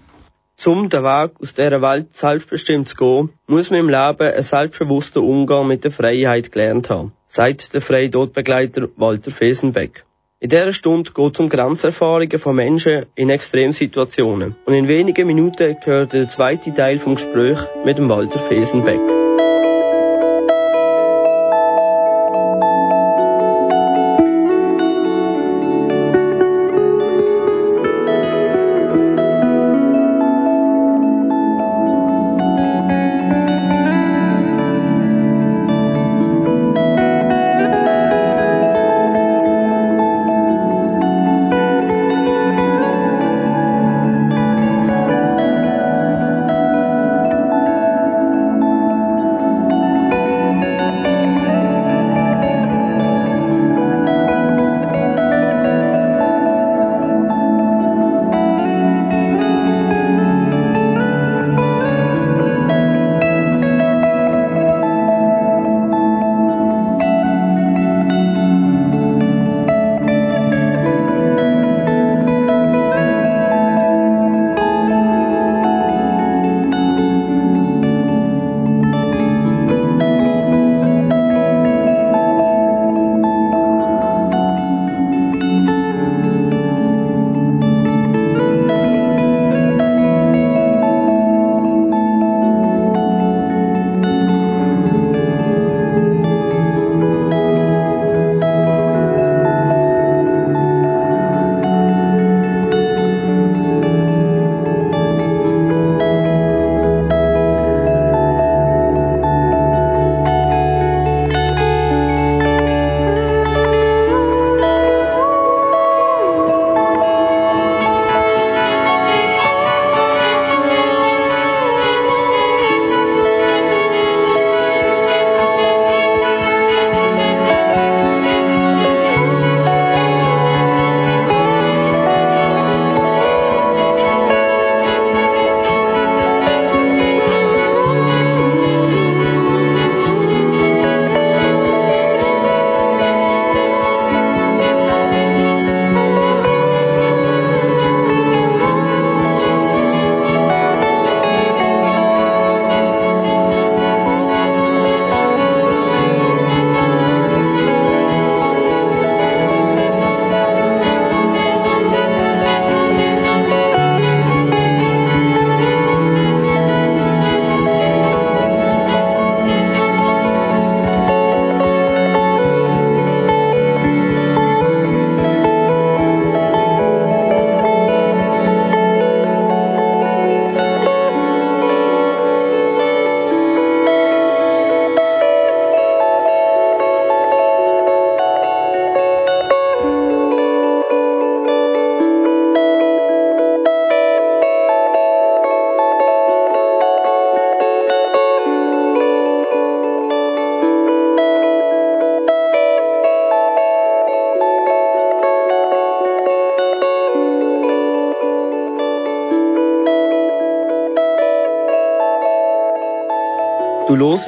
[0.56, 5.22] Zum den Weg aus dieser Welt selbstbestimmt zu gehen, muss man im Leben einen selbstbewussten
[5.22, 10.04] Umgang mit der Freiheit gelernt haben, sagt der freie Todbegleiter Walter Fesenbeck.
[10.44, 14.54] In dieser Stunde geht es um Grenzerfahrungen von Menschen in Extremsituationen.
[14.66, 19.23] Und in wenigen Minuten gehört der zweite Teil vom Gespräch mit dem Walter Fesenbeck.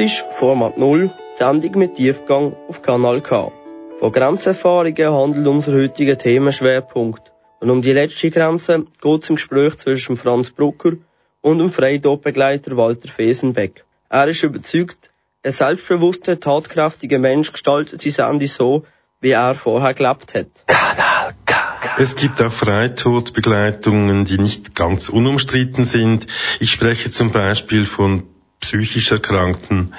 [0.06, 3.50] Hörst Format 0, Sendung mit Tiefgang auf Kanal K.
[3.98, 7.32] Von Grenzerfahrungen handelt unser heutiger Themenschwerpunkt.
[7.58, 10.92] Und um die letzte Grenze geht es im Gespräch zwischen Franz Brucker
[11.40, 13.84] und dem Freidotbegleiter Walter Fesenbeck.
[14.08, 15.10] Er ist überzeugt,
[15.42, 18.84] ein selbstbewusster, tatkräftiger Mensch gestaltet sein Ende so,
[19.20, 20.66] wie er vorher gelebt hat.
[20.68, 21.56] Kanal K.
[21.98, 26.28] Es gibt auch Freitodbegleitungen, die nicht ganz unumstritten sind.
[26.60, 28.22] Ich spreche zum Beispiel von
[28.60, 29.94] psychisch Erkrankten.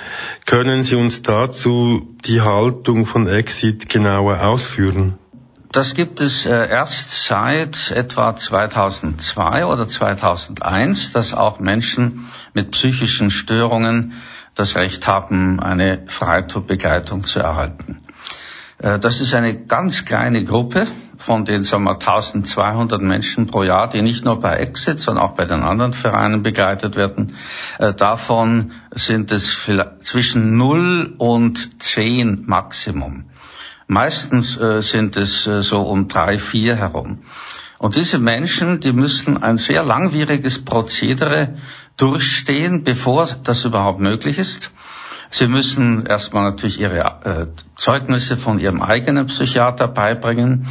[0.46, 5.18] Können Sie uns dazu die Haltung von Exit genauer ausführen?
[5.72, 13.30] Das gibt es äh, erst seit etwa 2002 oder 2001, dass auch Menschen mit psychischen
[13.30, 14.14] Störungen
[14.56, 18.02] das Recht haben, eine Freitodbegleitung zu erhalten.
[18.80, 20.88] Äh, das ist eine ganz kleine Gruppe
[21.18, 25.36] von den sagen wir, 1200 Menschen pro Jahr, die nicht nur bei Exit, sondern auch
[25.36, 27.36] bei den anderen Vereinen begleitet werden.
[27.80, 29.68] Äh, davon sind es
[30.02, 33.26] zwischen 0 und 10 Maximum.
[33.88, 37.20] Meistens äh, sind es so um drei, vier herum.
[37.80, 41.58] Und diese Menschen, die müssen ein sehr langwieriges Prozedere
[41.96, 44.72] durchstehen, bevor das überhaupt möglich ist.
[45.30, 50.68] Sie müssen erstmal natürlich Ihre äh, Zeugnisse von Ihrem eigenen Psychiater beibringen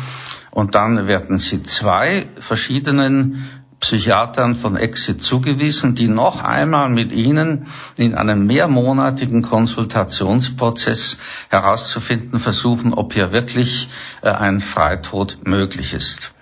[0.51, 3.49] und dann werden Sie zwei verschiedenen
[3.81, 11.19] Psychiatern von Exit zugewiesen, die noch einmal mit Ihnen in einem mehrmonatigen Konsultationsprozess
[11.51, 13.89] herauszufinden versuchen, ob hier wirklich
[14.23, 16.33] äh, ein Freitod möglich ist.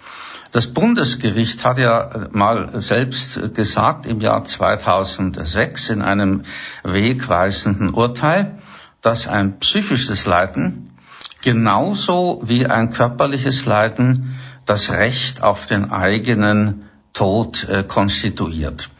[0.55, 6.43] Das Bundesgericht hat ja mal selbst gesagt im Jahr 2006 in einem
[6.85, 8.61] wegweisenden Urteil,
[9.03, 10.97] dass ein psychisches Leiden
[11.43, 16.85] genauso wie ein körperliches Leiden das Recht auf den eigenen
[17.15, 18.91] Tod äh, konstituiert.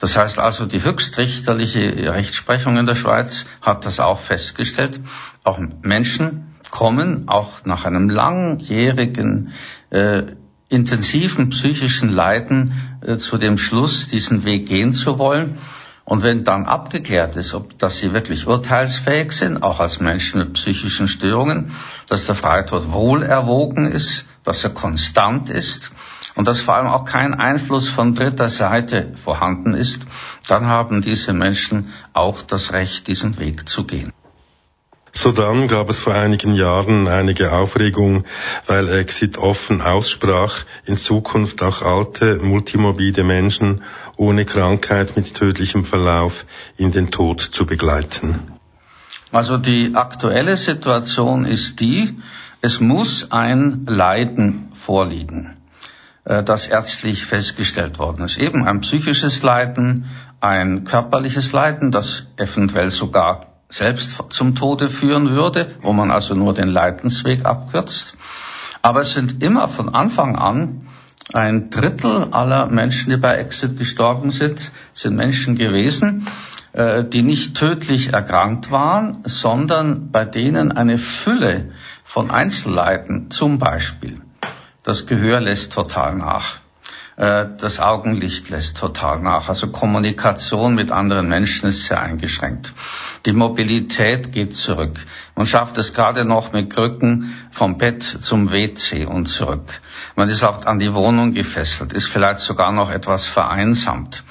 [0.00, 5.00] Das heißt also, die höchstrichterliche Rechtsprechung in der Schweiz hat das auch festgestellt.
[5.42, 9.54] Auch Menschen kommen auch nach einem langjährigen
[9.88, 10.24] äh,
[10.68, 15.58] intensiven psychischen Leiden äh, zu dem Schluss, diesen Weg gehen zu wollen.
[16.04, 20.54] Und wenn dann abgeklärt ist, ob dass sie wirklich urteilsfähig sind, auch als Menschen mit
[20.54, 21.72] psychischen Störungen,
[22.08, 25.90] dass der Freitod wohl erwogen ist, dass er konstant ist
[26.34, 30.06] und dass vor allem auch kein Einfluss von dritter Seite vorhanden ist,
[30.46, 34.12] dann haben diese Menschen auch das Recht, diesen Weg zu gehen.
[35.12, 38.24] Sodann gab es vor einigen Jahren einige Aufregung,
[38.66, 43.82] weil Exit offen aussprach, in Zukunft auch alte, multimorbide Menschen
[44.16, 46.44] ohne Krankheit mit tödlichem Verlauf
[46.76, 48.52] in den Tod zu begleiten.
[49.32, 52.16] Also die aktuelle Situation ist die,
[52.60, 55.56] es muss ein Leiden vorliegen,
[56.24, 58.38] äh, das ärztlich festgestellt worden ist.
[58.38, 60.06] Eben ein psychisches Leiden,
[60.40, 66.54] ein körperliches Leiden, das eventuell sogar selbst zum Tode führen würde, wo man also nur
[66.54, 68.16] den Leidensweg abkürzt.
[68.82, 70.88] Aber es sind immer von Anfang an
[71.34, 76.28] ein Drittel aller Menschen, die bei Exit gestorben sind, sind Menschen gewesen,
[76.72, 81.72] äh, die nicht tödlich erkrankt waren, sondern bei denen eine Fülle
[82.04, 84.22] von Einzelleiden, zum Beispiel
[84.88, 86.60] das Gehör lässt total nach,
[87.18, 92.72] das Augenlicht lässt total nach, also Kommunikation mit anderen Menschen ist sehr eingeschränkt.
[93.26, 95.00] Die Mobilität geht zurück.
[95.34, 99.80] Man schafft es gerade noch mit Krücken vom Bett zum WC und zurück.
[100.14, 104.22] Man ist auch an die Wohnung gefesselt, ist vielleicht sogar noch etwas vereinsamt.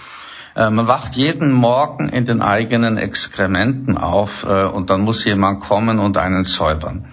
[0.55, 5.59] Äh, man wacht jeden Morgen in den eigenen Exkrementen auf äh, und dann muss jemand
[5.59, 7.05] kommen und einen säubern.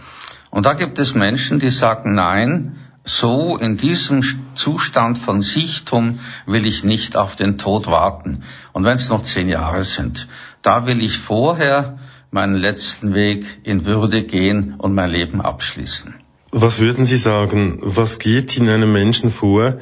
[0.50, 4.22] Und da gibt es Menschen, die sagen, nein, so in diesem
[4.54, 8.42] Zustand von Sichtum will ich nicht auf den Tod warten.
[8.72, 10.26] Und wenn es noch zehn Jahre sind,
[10.62, 11.98] da will ich vorher
[12.30, 16.14] meinen letzten Weg in Würde gehen und mein Leben abschließen.
[16.50, 19.76] Was würden Sie sagen, was geht in einem Menschen vor,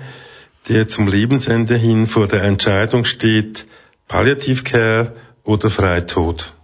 [0.69, 3.67] der zum Lebensende hin vor der Entscheidung steht,
[4.09, 5.15] Palliativcare
[5.45, 6.55] oder Freitod?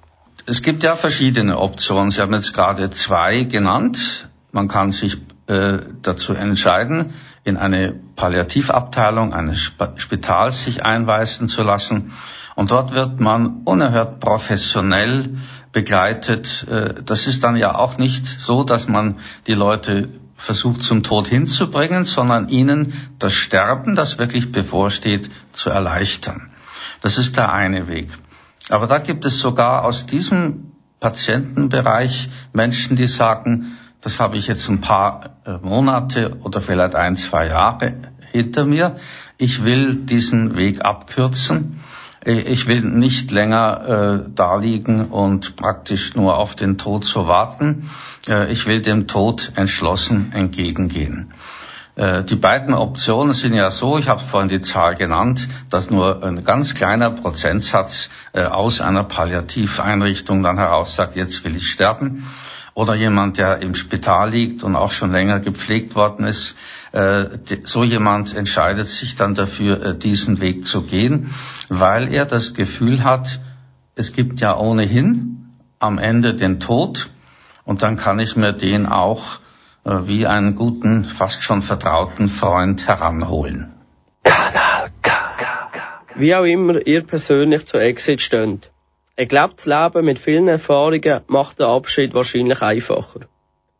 [0.47, 2.11] Es gibt ja verschiedene Optionen.
[2.11, 4.29] Sie haben jetzt gerade zwei genannt.
[4.51, 5.19] Man kann sich
[5.49, 12.13] äh, dazu entscheiden, in eine Palliativabteilung eines Spitals sich einweisen zu lassen.
[12.55, 15.39] Und dort wird man unerhört professionell
[15.73, 16.67] begleitet.
[16.69, 21.27] Äh, das ist dann ja auch nicht so, dass man die Leute versucht zum Tod
[21.27, 26.51] hinzubringen, sondern ihnen das Sterben, das wirklich bevorsteht, zu erleichtern.
[27.01, 28.09] Das ist der eine Weg.
[28.71, 34.69] Aber da gibt es sogar aus diesem Patientenbereich Menschen, die sagen, das habe ich jetzt
[34.69, 37.95] ein paar äh, Monate oder vielleicht ein, zwei Jahre
[38.33, 38.97] hinter mir.
[39.39, 41.81] Ich will diesen Weg abkürzen.
[42.25, 47.91] Ich will nicht länger äh, da liegen und praktisch nur auf den Tod zu warten.
[48.29, 51.33] Äh, ich will dem Tod entschlossen entgegengehen.
[51.95, 56.23] Äh, die beiden Optionen sind ja so, ich habe vorhin die Zahl genannt, dass nur
[56.23, 62.27] ein ganz kleiner Prozentsatz äh, aus einer Palliativeinrichtung dann heraus sagt, jetzt will ich sterben
[62.79, 66.57] oder jemand, der im Spital liegt und auch schon länger gepflegt worden ist,
[66.93, 67.25] äh,
[67.65, 71.35] so jemand entscheidet sich dann dafür, äh, diesen Weg zu gehen,
[71.69, 73.41] weil er das Gefühl hat,
[73.97, 75.51] es gibt ja ohnehin
[75.81, 77.11] am Ende den Tod
[77.65, 79.41] und dann kann ich mir den auch
[79.83, 83.73] äh, wie einen guten, fast schon vertrauten Freund heranholen.
[84.23, 84.93] Kanal.
[86.15, 88.71] Wie auch immer ihr persönlich zur Exit steht.
[89.19, 93.23] Ein gelebtes Leben mit vielen Erfahrungen macht den Abschied wahrscheinlich einfacher.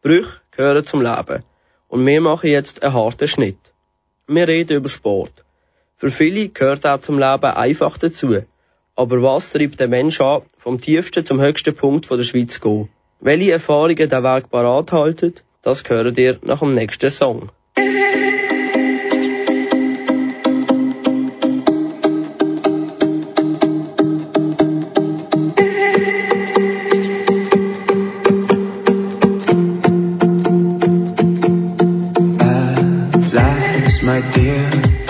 [0.03, 1.45] Brüche gehören zum Leben.
[1.87, 3.73] Und wir machen jetzt einen harten Schnitt.
[4.27, 5.45] Wir reden über Sport.
[5.95, 8.35] Für viele gehört auch zum Leben einfach dazu.
[8.97, 12.89] Aber was treibt den Mensch an, vom tiefsten zum höchsten Punkt der Schweiz zu gehen?
[13.21, 17.53] Welche Erfahrungen den Weg parat halten, das gehört ihr nach dem nächsten Song.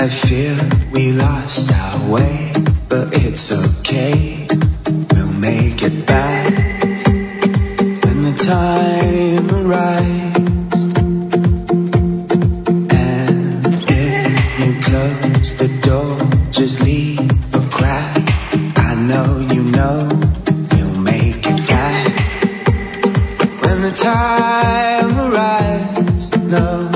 [0.09, 0.57] Fear
[0.91, 2.53] we lost our way,
[2.89, 4.49] but it's okay.
[5.13, 6.51] We'll make it back
[8.05, 10.83] when the time arrives.
[12.91, 16.17] And if you close the door,
[16.53, 18.17] just leave a crack.
[18.79, 20.09] I know you know
[20.73, 22.15] we'll make it back
[23.63, 26.31] when the time arrives.
[26.33, 26.91] No,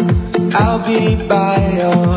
[0.54, 2.11] I'll be by your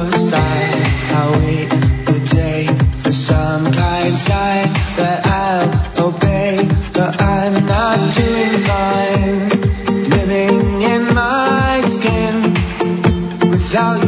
[4.95, 9.49] that I'll obey, but I'm not doing fine.
[10.09, 14.04] Living in my skin without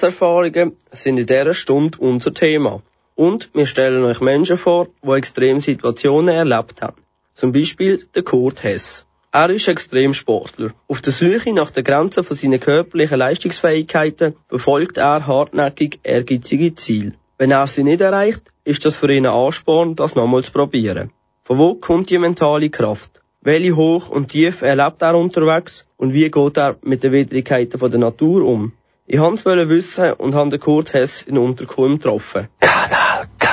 [0.00, 2.80] Grenzerfahrungen sind in dieser Stunde unser Thema.
[3.16, 7.02] Und wir stellen euch Menschen vor, die extreme Situationen erlebt haben.
[7.34, 9.04] Zum Beispiel der Kurt Hess.
[9.30, 10.70] Er ist Extremsportler.
[10.88, 17.12] Auf der Suche nach der Grenze von seinen körperlichen Leistungsfähigkeiten verfolgt er hartnäckig ehrgeizige Ziele.
[17.36, 21.10] Wenn er sie nicht erreicht, ist das für ihn ein Ansporn, das nochmal zu probieren.
[21.44, 23.20] Von wo kommt die mentale Kraft?
[23.42, 28.00] Welche Hoch- und Tief erlebt er unterwegs und wie geht er mit den Widrigkeiten der
[28.00, 28.72] Natur um?
[29.12, 32.46] Ich wollte es wissen und habe den Kurt Hess in Unterkulm getroffen.
[32.60, 33.48] Kanal K.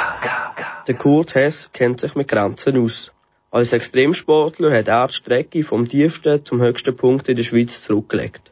[0.85, 3.11] Der Kurt Hess kennt sich mit Grenzen aus.
[3.49, 8.51] Als Extremsportler hat er die Strecke vom tiefsten zum höchsten Punkt in der Schweiz zurückgelegt.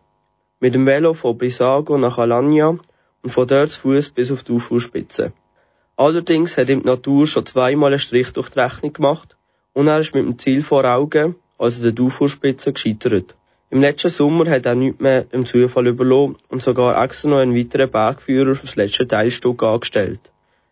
[0.60, 4.54] Mit dem Velo von Brissago nach Alagna und von dort zu Fuß bis auf die
[4.54, 5.32] Uferspitze.
[5.98, 9.38] Allerdings hat ihm die Natur schon zweimal einen Strich durch die Rechnung gemacht
[9.74, 13.36] und er ist mit dem Ziel vor Augen, also der Uferspitze, gescheitert.
[13.70, 17.56] Im letzten Sommer hat er nichts mehr dem Zufall überlassen und sogar extra noch einen
[17.56, 20.20] weiteren Bergführer fürs letzte Teilstück angestellt.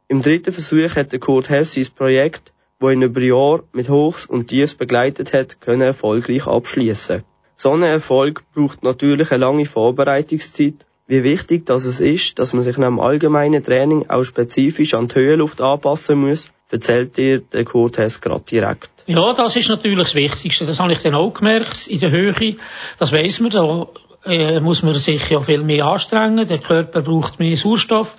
[0.08, 4.48] Im dritten Versuch hat Kurt Hess sein Projekt wo ihn über Jahre mit Hochs und
[4.48, 7.24] Tiefs begleitet hat, können erfolgreich abschließen.
[7.56, 10.86] So ein Erfolg braucht natürlich eine lange Vorbereitungszeit.
[11.06, 15.10] Wie wichtig das es ist, dass man sich nach dem allgemeinen Training auch spezifisch an
[15.10, 18.90] die Höhenluft anpassen muss, erzählt dir der Kurt Hess gerade direkt.
[19.06, 20.66] Ja, das ist natürlich das Wichtigste.
[20.66, 22.56] Das habe ich dann auch gemerkt in der Höhe.
[23.00, 23.52] Das weiss man.
[23.52, 23.88] Da
[24.26, 26.48] äh, muss man sich ja viel mehr anstrengen.
[26.48, 28.16] Der Körper braucht mehr Sauerstoff.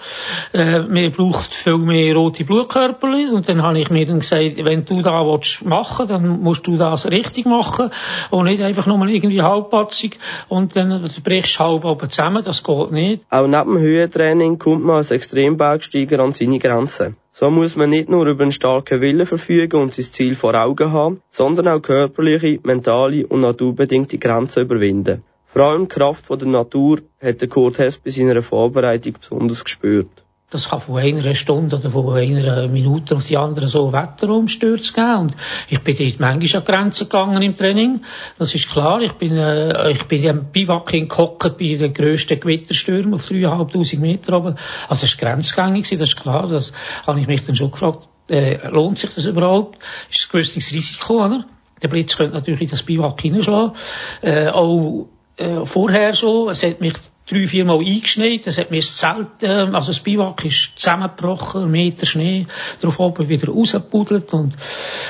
[0.52, 3.08] Äh, man braucht viel mehr rote Blutkörper.
[3.32, 6.76] Und dann habe ich mir dann gesagt, wenn du da willst machen, dann musst du
[6.76, 7.90] das richtig machen
[8.30, 12.44] und nicht einfach nur irgendwie halbpatzig und dann brichst du halb oben zusammen.
[12.44, 13.24] Das geht nicht.
[13.30, 17.16] Auch neben dem Höhentraining kommt man als Extrembergsteiger an seine Grenzen.
[17.32, 20.92] So muss man nicht nur über einen starken Willen verfügen und sein Ziel vor Augen
[20.92, 25.24] haben, sondern auch körperliche, mentale und naturbedingte Grenzen überwinden.
[25.54, 30.24] Vor allem die Kraft der Natur hat der Kurt Hess bei seiner Vorbereitung besonders gespürt.
[30.50, 35.16] Das kann von einer Stunde oder von einer Minute auf die andere so Wetterumstürze geben.
[35.18, 35.36] Und
[35.68, 38.00] ich bin dort manchmal an Grenzen gegangen im Training.
[38.36, 39.00] Das ist klar.
[39.02, 44.36] Ich bin, äh, ich bin im Biwak gehockt bei den grössten Gewitterstürmen auf 3'500 Meter
[44.36, 44.56] oben.
[44.88, 46.48] Also das war grenzgängig, das ist klar.
[46.48, 46.72] Das
[47.06, 49.78] habe ich mich dann schon gefragt, äh, lohnt sich das überhaupt?
[50.10, 51.44] Ist ein gewisses Risiko, oder?
[51.80, 53.74] Der Blitz könnte natürlich in das Biwak hineinschlagen.
[54.20, 56.50] Äh, auch äh, vorher schon.
[56.50, 56.94] Es hat mich
[57.28, 58.46] drei, vier Mal eingeschneit.
[58.46, 62.46] Es hat mir das Zelt, äh, also das Biwak ist zusammengebrochen, Meter Schnee,
[62.80, 64.54] darauf oben wieder rausgepudelt und,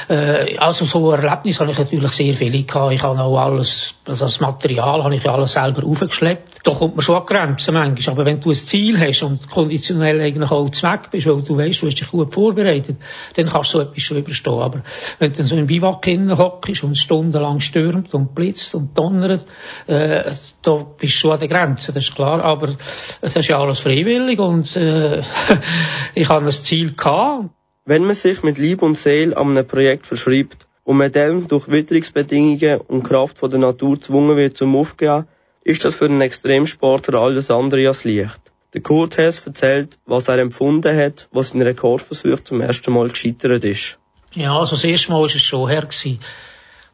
[0.09, 2.93] äh, also so Erlebnis habe ich natürlich sehr viele gehabt.
[2.93, 6.59] Ich habe auch alles, also das Material habe ich alles selber aufgeschleppt.
[6.63, 8.15] Da kommt man schon an Grenzen manchmal.
[8.15, 11.81] Aber wenn du ein Ziel hast und konditionell eigentlich auch zweck bist, weil du weißt,
[11.81, 12.99] du hast dich gut vorbereitet,
[13.35, 14.61] dann kannst du so etwas schon überstehen.
[14.61, 14.83] Aber
[15.19, 19.47] wenn du dann so im Biwak hockst und stundenlang stürmt und blitzt und donnert,
[19.87, 20.33] äh,
[20.63, 22.77] da bist du schon an der Grenze ist klar, aber
[23.21, 25.23] es ist ja alles freiwillig und äh,
[26.15, 27.51] ich habe ein Ziel gehabt.
[27.87, 31.68] Wenn man sich mit Liebe und Seele an einem Projekt verschreibt und man dann durch
[31.68, 35.26] Witterungsbedingungen und Kraft von der Natur gezwungen wird zum Aufgehen,
[35.64, 38.41] ist das für einen Extremsportler alles andere als leicht.
[38.74, 43.64] Der Kurt Hess erzählt, was er empfunden hat, was sein Rekordversuch zum ersten Mal gescheitert
[43.64, 43.99] ist.
[44.32, 45.82] Ja, also das erste Mal war es schon her.
[45.82, 46.18] Gewesen.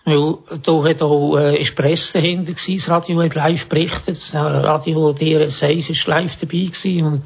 [0.05, 4.35] Weil da hat auch, äh, ist Presse dahinter gewesen, das Radio hat live berichtet, das
[4.35, 7.05] Radio DRS1 ist live dabei gewesen.
[7.05, 7.23] Und,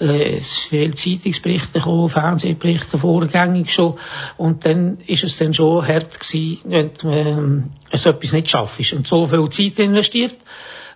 [0.00, 3.98] äh, es sind viele Zeitungsberichte gekommen, Fernsehberichte vorgängig schon.
[4.38, 8.92] Und dann ist es dann schon hart gewesen, wenn man äh, so etwas nicht schafft
[8.94, 10.36] und so viel Zeit investiert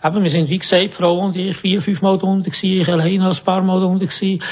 [0.05, 3.28] Eben, wir sind, wie gesagt, Frau und ich vier, fünf Mal unten gewesen, ich alleine
[3.28, 4.42] ein paar Mal unten gewesen,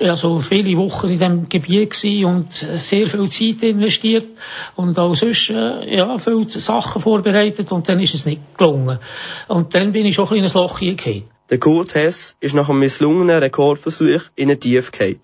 [0.00, 4.26] also viele Wochen in diesem Gebiet gewesen und sehr viel Zeit investiert
[4.74, 8.98] und auch sonst, äh, ja, viele Sachen vorbereitet und dann ist es nicht gelungen.
[9.46, 11.24] Und dann bin ich schon ein kleines Loch hingekommen.
[11.50, 15.20] Der Kurt Hess ist nach einem misslungenen Rekordversuch in eine Tief gefallen.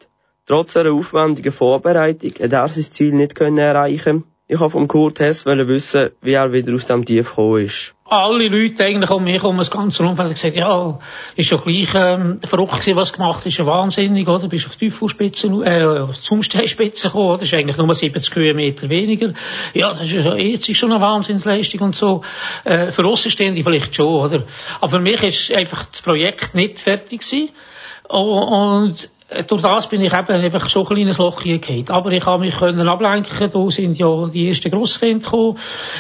[0.47, 5.47] Trotz einer aufwendigen Vorbereitung hat er sein Ziel nicht erreichen ich wollte vom Kurt Hess
[5.47, 7.95] wissen, wie er wieder aus dem Tief gekommen ist.
[8.05, 10.99] Alle Leute eigentlich um mich um das ganze Umfeld haben gesagt, ja,
[11.37, 14.49] ist schon gleich ähm, verrückt gewesen, was gemacht ist, ja wahnsinnig, oder?
[14.49, 17.39] Bist auf die Teufelspitze, äh, zum Steinspitze gekommen, oder?
[17.39, 19.33] Das ist eigentlich nur 70 Höhenmeter weniger.
[19.73, 22.21] Ja, das ist ja jetzt schon eine Wahnsinnsleistung und so.
[22.65, 24.45] Äh, für Außenstehende vielleicht schon, oder?
[24.83, 27.49] Aber für mich ist einfach das Projekt nicht fertig gewesen.
[28.07, 29.09] Und
[29.47, 31.91] durch das bin ich eben einfach so ein kleines Loch gehabt.
[31.91, 35.59] Aber ich habe mich können ablenken, da sind ja die ersten Grosskinder gekommen.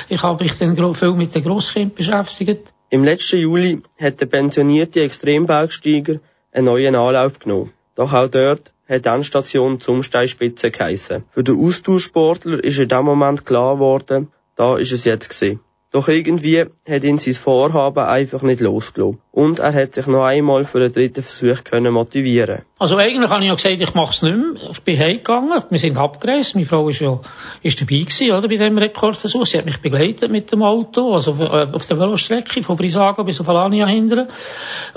[0.08, 2.72] Ich habe mich dann viel mit den Grosskindern beschäftigt.
[2.90, 6.20] Im letzten Juli hat der pensionierte Extrembergsteiger
[6.52, 7.72] einen neuen Anlauf genommen.
[7.94, 11.24] Doch auch dort hat die Endstation zum Steinspitze geheissen.
[11.30, 15.60] Für den Austauschsportler ist in dem Moment klar geworden, da ist es jetzt gewesen.
[15.92, 19.20] Doch irgendwie hat ihn sein Vorhaben einfach nicht losgelassen.
[19.30, 23.42] Und er hat sich noch einmal für den dritten Versuch können motivieren Also eigentlich habe
[23.42, 24.70] ich ja gesagt, ich mache es nicht mehr.
[24.72, 26.56] Ich bin heimgegangen, wir sind abgereist.
[26.56, 27.20] Meine Frau ist ja
[27.62, 29.46] ist dabei gewesen, oder, bei dem Rekordversuch.
[29.46, 33.40] Sie hat mich begleitet mit dem Auto, also äh, auf der Velostrecke von Brisago bis
[33.40, 34.26] auf Alania hinten.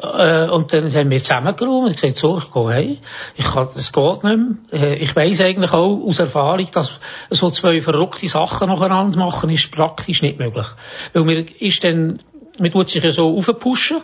[0.02, 2.98] Äh, und dann haben wir zusammengeräumt und gesagt, so, ich gehe heim.
[3.36, 4.82] Ich kann, das geht nicht mehr.
[4.82, 9.72] Äh, ich weiss eigentlich auch aus Erfahrung, dass so zwei verrückte Sachen nacheinander machen, ist
[9.72, 10.66] praktisch nicht möglich.
[11.14, 12.24] Weil mir ist dann,
[12.58, 14.02] man tut sich ja so aufpushen,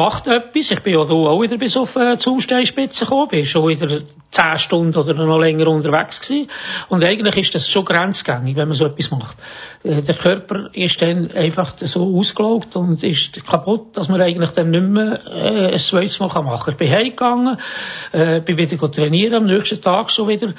[0.00, 0.70] macht etwas.
[0.70, 4.58] Ich bin ja da auch wieder bis auf äh, Zusteinspitze gekommen, bin schon wieder zehn
[4.58, 6.50] Stunden oder noch länger unterwegs gewesen.
[6.88, 9.36] Und eigentlich ist das schon grenzgängig, wenn man so etwas macht.
[9.82, 14.70] Äh, der Körper ist dann einfach so ausgelaugt und ist kaputt, dass man eigentlich dann
[14.70, 16.72] nicht mehr äh, ein zweites Mal machen kann.
[16.72, 17.58] Ich bin heimgegangen,
[18.12, 20.54] äh, bin wieder trainieren, am nächsten Tag schon wieder.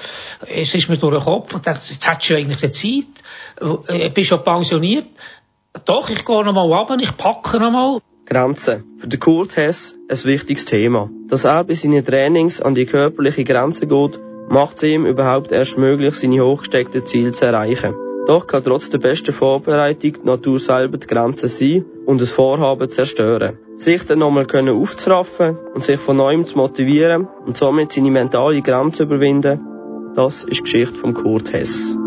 [0.47, 4.09] Es ist mir durch den Kopf und dachte, jetzt hättest du eigentlich die Zeit, äh,
[4.11, 5.07] bist schon pensioniert.
[5.85, 8.01] Doch, ich gehe nochmal runter, ich packe nochmal.
[8.31, 8.85] Grenzen.
[8.97, 11.09] Für den Kurt Hess ein wichtiges Thema.
[11.27, 15.77] Dass er bei seinen Trainings an die körperliche Grenze geht, macht es ihm überhaupt erst
[15.77, 17.93] möglich, seine hochgesteckten Ziele zu erreichen.
[18.27, 22.89] Doch kann trotz der besten Vorbereitung die Natur selber die Grenze sein und das Vorhaben
[22.89, 23.57] zerstören.
[23.75, 28.61] Sich dann nochmal können aufzuraffen und sich von neuem zu motivieren und somit seine mentale
[28.61, 29.59] Grenze überwinden,
[30.15, 31.97] das ist die Geschichte von Kurt Hess.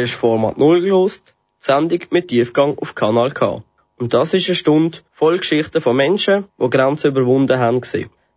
[0.00, 3.62] Hast Format 0 gelost, Sendung mit Tiefgang auf Kanal K.
[3.98, 7.82] Und das ist eine Stunde voll Geschichten von Menschen, die Grenzen überwunden haben.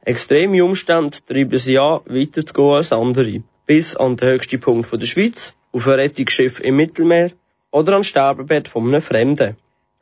[0.04, 3.44] Extreme Umstände treiben sie an, weiter zu gehen als andere.
[3.66, 7.32] Bis an den höchsten Punkt der Schweiz, auf ein Rettungsschiff im Mittelmeer
[7.72, 9.56] oder am Sterbebett von einem Fremden.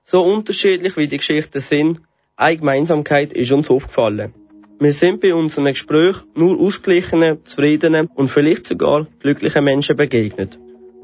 [0.03, 2.01] So unterschiedlich wie die Geschichten sind,
[2.35, 4.33] eine Gemeinsamkeit ist uns aufgefallen.
[4.79, 10.57] Wir sind bei unseren Gesprächen nur ausgeglichenen, zufriedenen und vielleicht sogar glücklichen Menschen begegnet.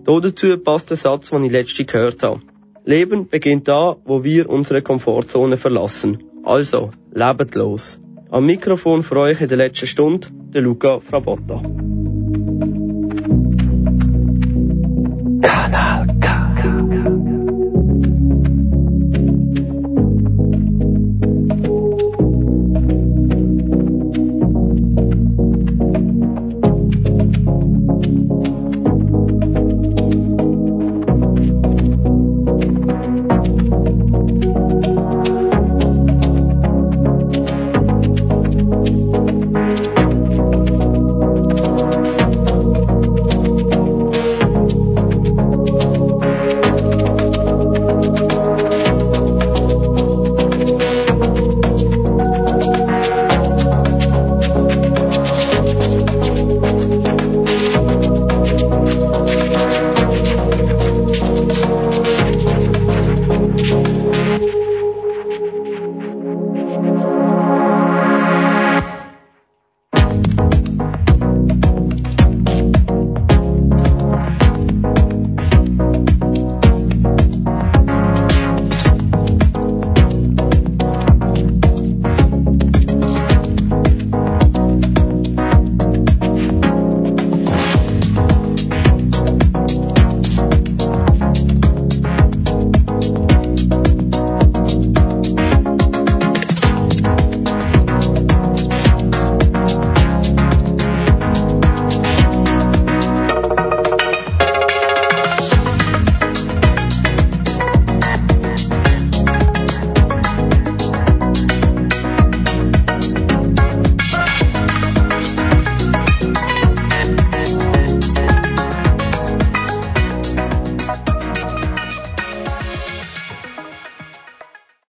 [0.08, 2.42] Dazu passt der Satz, den ich letzte gehört habe.
[2.86, 6.24] Leben beginnt da, wo wir unsere Komfortzone verlassen.
[6.44, 8.00] Also, lebt los.
[8.32, 11.62] Am Mikrofon für euch in der letzten Stunde, der Luca Frabotta.